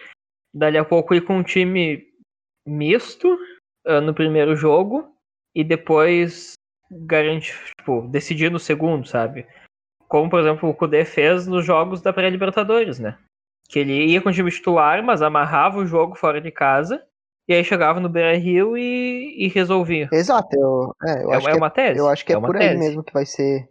[0.53, 2.03] dali a pouco ir com um time
[2.65, 3.31] misto
[3.85, 5.07] uh, no primeiro jogo
[5.55, 6.53] e depois
[7.77, 9.45] tipo, decidir no segundo, sabe?
[10.07, 13.17] Como, por exemplo, o Kudê fez nos jogos da pré-Libertadores, né?
[13.69, 17.03] Que ele ia com o time titular, mas amarrava o jogo fora de casa
[17.47, 20.09] e aí chegava no Beira Rio e, e resolvia.
[20.11, 21.99] Exato, eu, é, eu é, acho é que uma tese.
[21.99, 22.69] Eu acho que é, é por tese.
[22.69, 23.69] aí mesmo que vai ser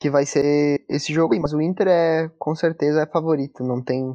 [0.00, 1.40] que vai ser esse jogo aí.
[1.40, 3.64] Mas o Inter é, com certeza, é favorito.
[3.64, 4.14] Não tem,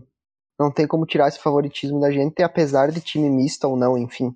[0.60, 4.32] não tem como tirar esse favoritismo da gente, apesar de time misto ou não, enfim.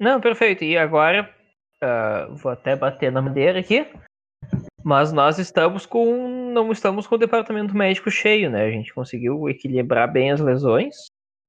[0.00, 0.64] Não, perfeito.
[0.64, 1.28] E agora,
[1.82, 3.86] uh, vou até bater na madeira aqui.
[4.84, 6.50] Mas nós estamos com.
[6.52, 8.64] não estamos com o departamento médico cheio, né?
[8.64, 10.94] A gente conseguiu equilibrar bem as lesões.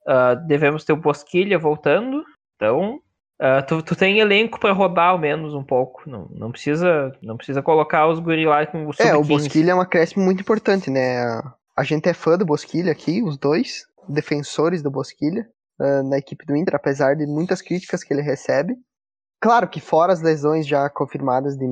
[0.07, 2.23] Uh, devemos ter o Bosquilha voltando.
[2.55, 2.99] Então,
[3.41, 6.09] Uh, tu, tu, tem elenco para rodar ao menos um pouco.
[6.09, 9.75] Não, não, precisa não precisa colocar os guri lá com o É, o Bosquilha é
[9.75, 11.23] um acréscimo muito importante, né?
[11.73, 15.47] A gente é fã do Bosquilha aqui, os dois, defensores do Bosquilha,
[15.80, 18.75] uh, na equipe do Inter, apesar de muitas críticas que ele recebe.
[19.41, 21.65] Claro que fora as lesões já confirmadas de,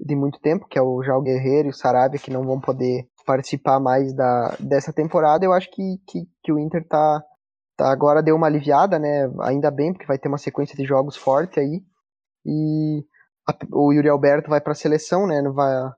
[0.00, 3.08] de muito tempo, que é o João Guerreiro e o Sarabia, que não vão poder
[3.24, 7.22] participar mais da, dessa temporada, eu acho que, que, que o Inter tá,
[7.76, 9.30] Tá, agora deu uma aliviada, né?
[9.42, 11.84] Ainda bem, porque vai ter uma sequência de jogos forte aí.
[12.44, 13.04] E
[13.46, 15.42] a, o Yuri Alberto vai para a seleção, né?
[15.52, 15.90] Vai,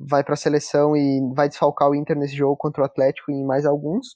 [0.00, 3.34] vai para a seleção e vai desfalcar o Inter nesse jogo contra o Atlético e
[3.34, 4.14] em mais alguns.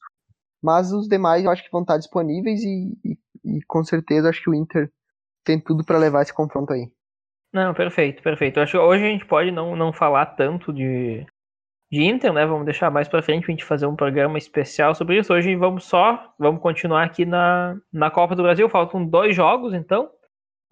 [0.63, 4.43] Mas os demais eu acho que vão estar disponíveis e, e, e com certeza acho
[4.43, 4.91] que o Inter
[5.45, 6.91] tem tudo para levar esse confronto aí.
[7.53, 8.59] Não, perfeito, perfeito.
[8.59, 11.27] Eu acho que hoje a gente pode não, não falar tanto de,
[11.91, 12.47] de Inter, né?
[12.47, 15.33] Vamos deixar mais para frente a gente fazer um programa especial sobre isso.
[15.33, 18.69] Hoje vamos só, vamos continuar aqui na, na Copa do Brasil.
[18.69, 20.09] Faltam dois jogos, então.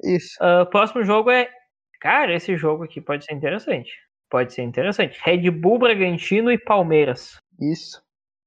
[0.05, 0.39] Isso.
[0.41, 1.49] O uh, próximo jogo é,
[2.01, 3.91] cara, esse jogo aqui pode ser interessante.
[4.31, 5.19] Pode ser interessante.
[5.25, 7.39] Red Bull, Bragantino e Palmeiras.
[7.61, 8.01] Isso.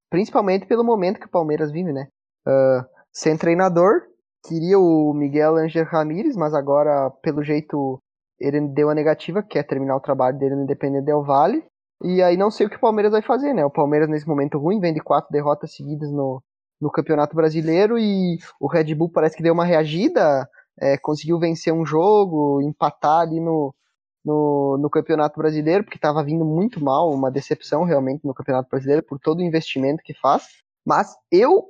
[0.10, 2.08] Principalmente pelo momento que o Palmeiras vive, né?
[2.48, 4.04] Uh, sem treinador,
[4.48, 8.00] queria o Miguel Angel Ramírez, mas agora, pelo jeito,
[8.42, 11.64] ele deu a negativa, que é terminar o trabalho dele no Independente Del Vale.
[12.04, 13.64] E aí não sei o que o Palmeiras vai fazer, né?
[13.64, 16.42] O Palmeiras nesse momento ruim, vem de quatro derrotas seguidas no,
[16.82, 21.72] no Campeonato Brasileiro e o Red Bull parece que deu uma reagida, é, conseguiu vencer
[21.72, 23.74] um jogo, empatar ali no,
[24.26, 29.04] no, no Campeonato Brasileiro, porque estava vindo muito mal, uma decepção realmente no Campeonato Brasileiro
[29.04, 30.48] por todo o investimento que faz.
[30.84, 31.66] Mas eu,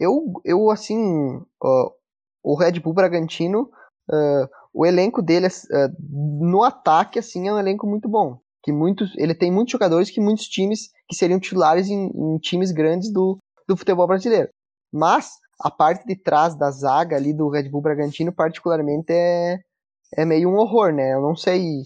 [0.00, 1.90] eu, eu assim, uh,
[2.42, 3.70] o Red Bull Bragantino,
[4.10, 9.16] uh, o elenco dele uh, no ataque assim é um elenco muito bom que muitos,
[9.16, 13.38] ele tem muitos jogadores que muitos times que seriam titulares em, em times grandes do,
[13.68, 14.48] do futebol brasileiro.
[14.92, 15.30] Mas
[15.62, 19.60] a parte de trás da zaga ali do Red Bull Bragantino, particularmente, é,
[20.16, 21.14] é meio um horror, né?
[21.14, 21.84] Eu não sei o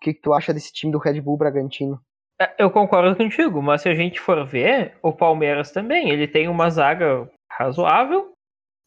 [0.00, 2.00] que, que tu acha desse time do Red Bull Bragantino.
[2.40, 6.48] É, eu concordo contigo, mas se a gente for ver, o Palmeiras também, ele tem
[6.48, 8.32] uma zaga razoável,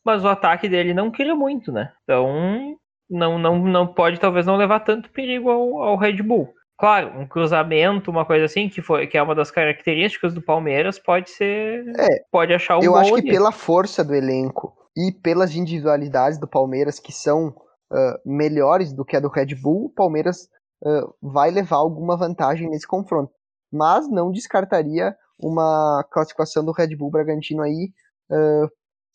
[0.04, 1.94] mas o ataque dele não cria muito, né?
[2.02, 2.76] Então,
[3.10, 6.54] não, não, não pode talvez não levar tanto perigo ao, ao Red Bull.
[6.78, 11.00] Claro, um cruzamento, uma coisa assim, que, foi, que é uma das características do Palmeiras,
[11.00, 11.84] pode ser.
[11.98, 16.48] É, pode achar um Eu acho que pela força do elenco e pelas individualidades do
[16.48, 20.48] Palmeiras, que são uh, melhores do que a do Red Bull, o Palmeiras
[20.84, 23.32] uh, vai levar alguma vantagem nesse confronto.
[23.72, 27.90] Mas não descartaria uma classificação do Red Bull Bragantino aí.
[28.30, 28.70] Uh,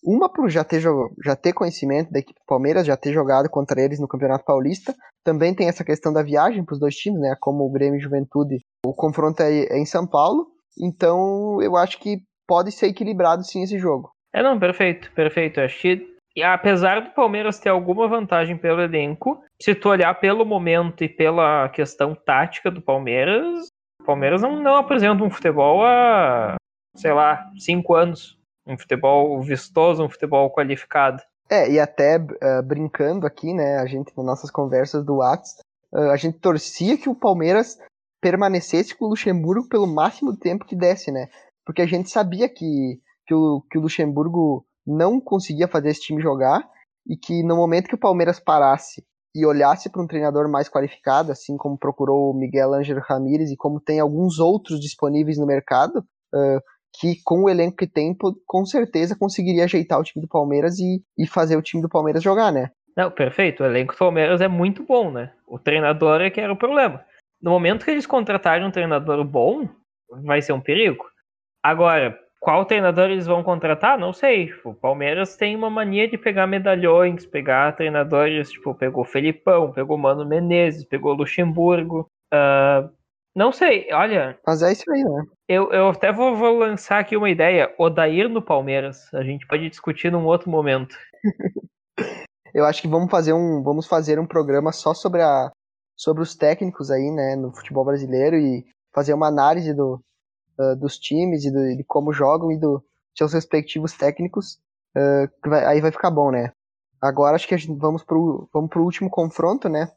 [0.05, 0.82] uma por já ter,
[1.24, 4.94] já ter conhecimento da equipe do Palmeiras, já ter jogado contra eles no Campeonato Paulista.
[5.24, 7.36] Também tem essa questão da viagem para os dois times, né?
[7.40, 10.46] Como o Grêmio e Juventude, o confronto é, é em São Paulo.
[10.80, 14.11] Então eu acho que pode ser equilibrado sim esse jogo.
[14.32, 15.61] É, não, perfeito, perfeito.
[15.61, 21.05] Acho que, apesar do Palmeiras ter alguma vantagem pelo elenco, se tu olhar pelo momento
[21.05, 23.68] e pela questão tática do Palmeiras,
[24.00, 26.57] o Palmeiras não, não apresenta um futebol há,
[26.96, 28.41] sei lá, cinco anos.
[28.66, 31.22] Um futebol vistoso, um futebol qualificado.
[31.50, 35.58] É, e até uh, brincando aqui, né, a gente, nas nossas conversas do Whats,
[35.92, 37.78] uh, a gente torcia que o Palmeiras
[38.20, 41.28] permanecesse com o Luxemburgo pelo máximo tempo que desse, né?
[41.66, 46.22] Porque a gente sabia que, que, o, que o Luxemburgo não conseguia fazer esse time
[46.22, 46.62] jogar
[47.06, 49.04] e que no momento que o Palmeiras parasse
[49.34, 53.56] e olhasse para um treinador mais qualificado, assim como procurou o Miguel Ángel Ramírez e
[53.56, 55.98] como tem alguns outros disponíveis no mercado,
[56.34, 56.60] uh,
[56.95, 58.16] que com o elenco que tem,
[58.47, 62.22] com certeza conseguiria ajeitar o time do Palmeiras e, e fazer o time do Palmeiras
[62.22, 62.70] jogar, né?
[62.97, 63.62] Não, perfeito.
[63.62, 65.32] O elenco do Palmeiras é muito bom, né?
[65.47, 67.05] O treinador é que era o problema.
[67.40, 69.68] No momento que eles contratarem um treinador bom,
[70.24, 71.05] vai ser um perigo.
[71.62, 73.99] Agora, qual treinador eles vão contratar?
[73.99, 74.53] Não sei.
[74.64, 80.26] O Palmeiras tem uma mania de pegar medalhões, pegar treinadores, tipo, pegou Felipão, pegou Mano
[80.26, 82.07] Menezes, pegou Luxemburgo.
[82.32, 82.90] Uh,
[83.34, 84.38] Não sei, olha.
[84.46, 85.24] Mas é isso aí, né?
[85.48, 87.74] Eu, eu até vou, vou lançar aqui uma ideia.
[87.78, 89.12] Odair no Palmeiras.
[89.14, 90.94] A gente pode discutir num outro momento.
[92.54, 95.50] eu acho que vamos fazer um, vamos fazer um programa só sobre, a,
[95.96, 99.98] sobre os técnicos aí, né, no futebol brasileiro e fazer uma análise do,
[100.58, 102.82] uh, dos times e do, de como jogam e dos
[103.16, 104.58] seus respectivos técnicos.
[104.94, 106.52] Uh, vai, aí vai ficar bom, né?
[107.00, 109.90] Agora acho que a gente vamos pro, vamos pro último confronto, né?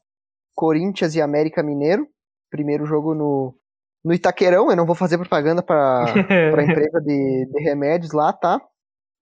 [0.56, 2.08] Corinthians e América Mineiro
[2.50, 3.56] primeiro jogo no,
[4.04, 4.70] no Itaquerão.
[4.70, 6.06] Eu não vou fazer propaganda para
[6.60, 8.62] a empresa de, de, remédios lá, tá?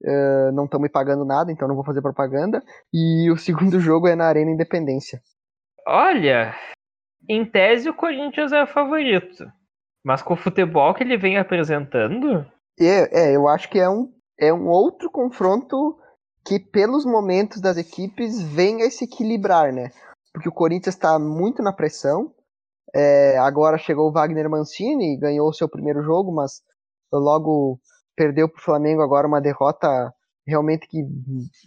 [0.04, 2.62] Uh, não estão me pagando nada, então não vou fazer propaganda.
[2.94, 5.22] E o segundo jogo é na Arena Independência.
[5.88, 6.54] Olha,
[7.28, 9.46] em tese o Corinthians é favorito.
[10.04, 12.46] Mas com o futebol que ele vem apresentando.
[12.80, 15.98] É, é, eu acho que é um, é um outro confronto
[16.46, 19.92] que, pelos momentos das equipes, vem a se equilibrar, né?
[20.34, 22.34] Porque o Corinthians está muito na pressão,
[22.96, 26.62] é, agora chegou o Wagner Mancini, ganhou o seu primeiro jogo, mas
[27.12, 27.80] logo
[28.16, 30.14] perdeu para o Flamengo agora uma derrota
[30.46, 31.02] realmente que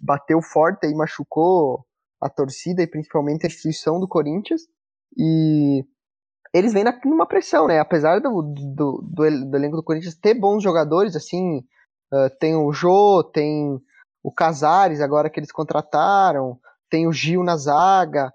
[0.01, 1.85] bateu forte e machucou
[2.21, 4.61] a torcida e principalmente a instituição do Corinthians.
[5.17, 5.83] E
[6.53, 7.79] eles vêm numa pressão, né?
[7.79, 11.59] Apesar do, do, do, do elenco do Corinthians ter bons jogadores, assim,
[12.13, 13.79] uh, tem o Jô, tem
[14.23, 16.59] o Casares agora que eles contrataram,
[16.89, 18.31] tem o Gil na zaga,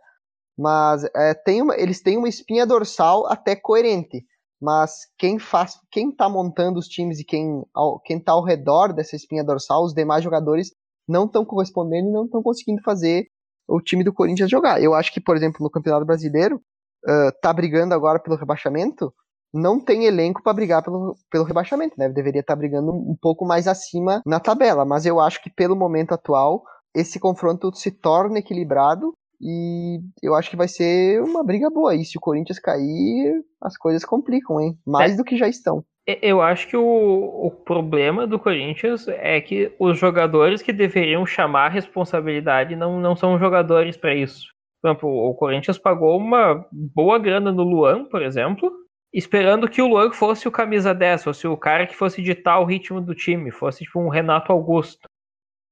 [0.62, 4.24] mas é, tem uma, eles têm uma espinha dorsal até coerente.
[4.60, 7.64] Mas quem faz, quem está montando os times e quem
[8.04, 10.70] quem está ao redor dessa espinha dorsal, os demais jogadores
[11.08, 13.26] não estão correspondendo e não estão conseguindo fazer
[13.66, 14.80] o time do Corinthians jogar.
[14.80, 16.56] Eu acho que, por exemplo, no Campeonato Brasileiro,
[17.04, 19.12] uh, tá brigando agora pelo rebaixamento,
[19.52, 22.08] não tem elenco para brigar pelo, pelo rebaixamento, né?
[22.08, 25.74] Deveria estar tá brigando um pouco mais acima na tabela, mas eu acho que pelo
[25.74, 26.62] momento atual
[26.94, 29.12] esse confronto se torna equilibrado
[29.42, 31.96] e eu acho que vai ser uma briga boa.
[31.96, 34.78] E se o Corinthians cair, as coisas complicam, hein?
[34.86, 35.16] Mais é.
[35.16, 35.84] do que já estão.
[36.06, 41.66] Eu acho que o, o problema do Corinthians é que os jogadores que deveriam chamar
[41.66, 44.46] a responsabilidade não, não são jogadores para isso.
[44.80, 48.72] Por exemplo, o Corinthians pagou uma boa grana no Luan, por exemplo,
[49.12, 52.64] esperando que o Luan fosse o camisa 10, fosse o cara que fosse ditar o
[52.64, 55.08] ritmo do time, fosse tipo um Renato Augusto.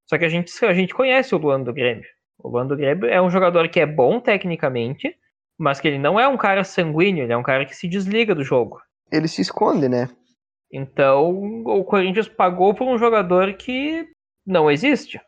[0.09, 2.07] Só que a gente, a gente conhece o Luan do Grêmio.
[2.43, 5.17] O Lando Grebe é um jogador que é bom tecnicamente,
[5.59, 8.35] mas que ele não é um cara sanguíneo, ele é um cara que se desliga
[8.35, 8.81] do jogo.
[9.13, 10.09] Ele se esconde, né?
[10.73, 11.31] Então,
[11.65, 14.09] o Corinthians pagou por um jogador que
[14.47, 15.21] não existe.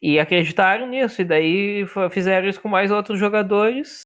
[0.00, 4.02] E acreditaram nisso, e daí fizeram isso com mais outros jogadores.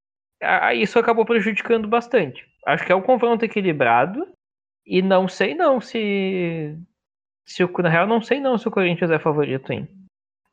[0.74, 2.46] Isso acabou prejudicando bastante.
[2.66, 4.28] Acho que é um confronto equilibrado.
[4.86, 6.78] E não sei não se.
[7.44, 9.88] se o, na real, não sei não se o Corinthians é favorito, hein?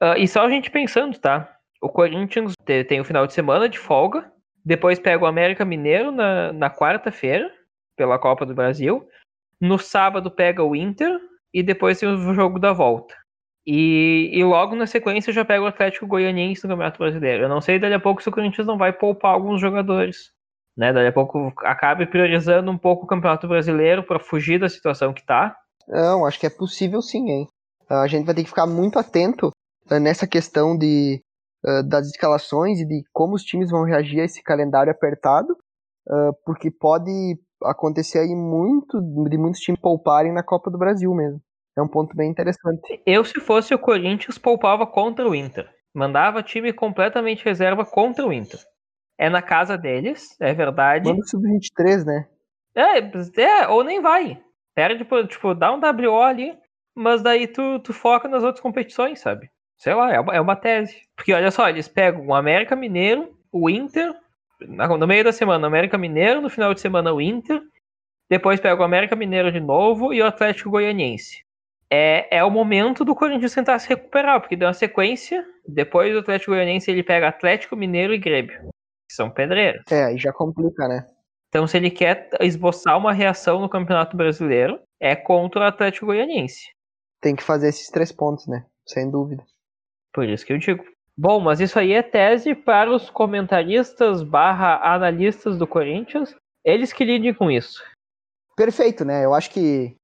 [0.01, 1.59] Uh, e só a gente pensando, tá?
[1.84, 2.53] O Corinthians
[2.88, 4.31] tem o final de semana de folga.
[4.63, 7.51] Depois pega o América Mineiro na, na quarta-feira,
[7.97, 9.05] pela Copa do Brasil.
[9.59, 11.19] No sábado pega o Inter
[11.53, 13.13] e depois tem o jogo da volta.
[13.67, 17.43] E, e logo na sequência já pega o Atlético Goianiense no Campeonato Brasileiro.
[17.43, 20.31] Eu não sei dali a pouco se o Corinthians não vai poupar alguns jogadores.
[20.77, 20.93] Né?
[20.93, 25.19] Dali a pouco acabe priorizando um pouco o Campeonato Brasileiro para fugir da situação que
[25.19, 25.53] está.
[25.88, 27.47] Não, acho que é possível sim, hein?
[27.89, 29.51] A gente vai ter que ficar muito atento
[29.91, 31.21] né, nessa questão de
[31.66, 35.53] uh, das escalações e de como os times vão reagir a esse calendário apertado,
[36.07, 41.41] uh, porque pode acontecer aí muito de muitos times pouparem na Copa do Brasil mesmo.
[41.78, 43.01] É um ponto bem interessante.
[43.05, 45.68] Eu, se fosse o Corinthians, poupava contra o Inter.
[45.93, 48.59] Mandava time completamente reserva contra o Inter.
[49.18, 51.07] É na casa deles, é verdade.
[51.09, 52.28] Manda o sub-23, né?
[52.76, 54.41] É, é, ou nem vai.
[54.76, 56.57] Perde, tipo, dá um WO ali,
[56.95, 59.49] mas daí tu, tu foca nas outras competições, sabe?
[59.84, 60.95] Sei lá, é uma, é uma tese.
[61.13, 64.15] Porque olha só, eles pegam o América Mineiro, o Inter,
[64.61, 67.61] no meio da semana o América Mineiro, no final de semana o Inter,
[68.29, 71.43] depois pega o América Mineiro de novo e o Atlético Goianiense.
[71.91, 76.19] É, é o momento do Corinthians tentar se recuperar, porque deu uma sequência, depois do
[76.19, 79.84] Atlético Goianiense ele pega Atlético Mineiro e Grêmio, que são pedreiros.
[79.91, 81.05] É, aí já complica, né?
[81.49, 86.69] Então se ele quer esboçar uma reação no Campeonato Brasileiro, é contra o Atlético Goianiense.
[87.19, 88.65] Tem que fazer esses três pontos, né?
[88.88, 89.43] Sem dúvida.
[90.14, 90.84] Por isso que eu digo.
[91.18, 96.36] Bom, mas isso aí é tese para os comentaristas barra analistas do Corinthians.
[96.66, 97.84] Eles que lidem com isso.
[98.55, 99.26] Perfeito, né?
[99.26, 99.95] Eu acho que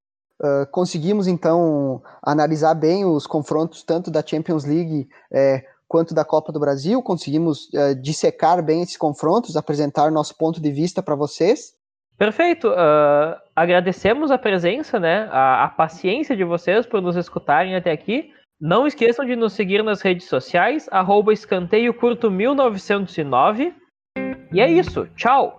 [0.42, 6.52] uh, conseguimos então analisar bem os confrontos tanto da Champions League é, quanto da Copa
[6.52, 7.02] do Brasil.
[7.02, 11.74] Conseguimos uh, dissecar bem esses confrontos, apresentar nosso ponto de vista para vocês.
[12.18, 12.68] Perfeito.
[12.68, 15.30] Uh, agradecemos a presença, né?
[15.32, 18.32] A, a paciência de vocês por nos escutarem até aqui.
[18.62, 23.74] Não esqueçam de nos seguir nas redes sociais, arroba escanteio curto 1909.
[24.52, 25.56] E é isso, tchau!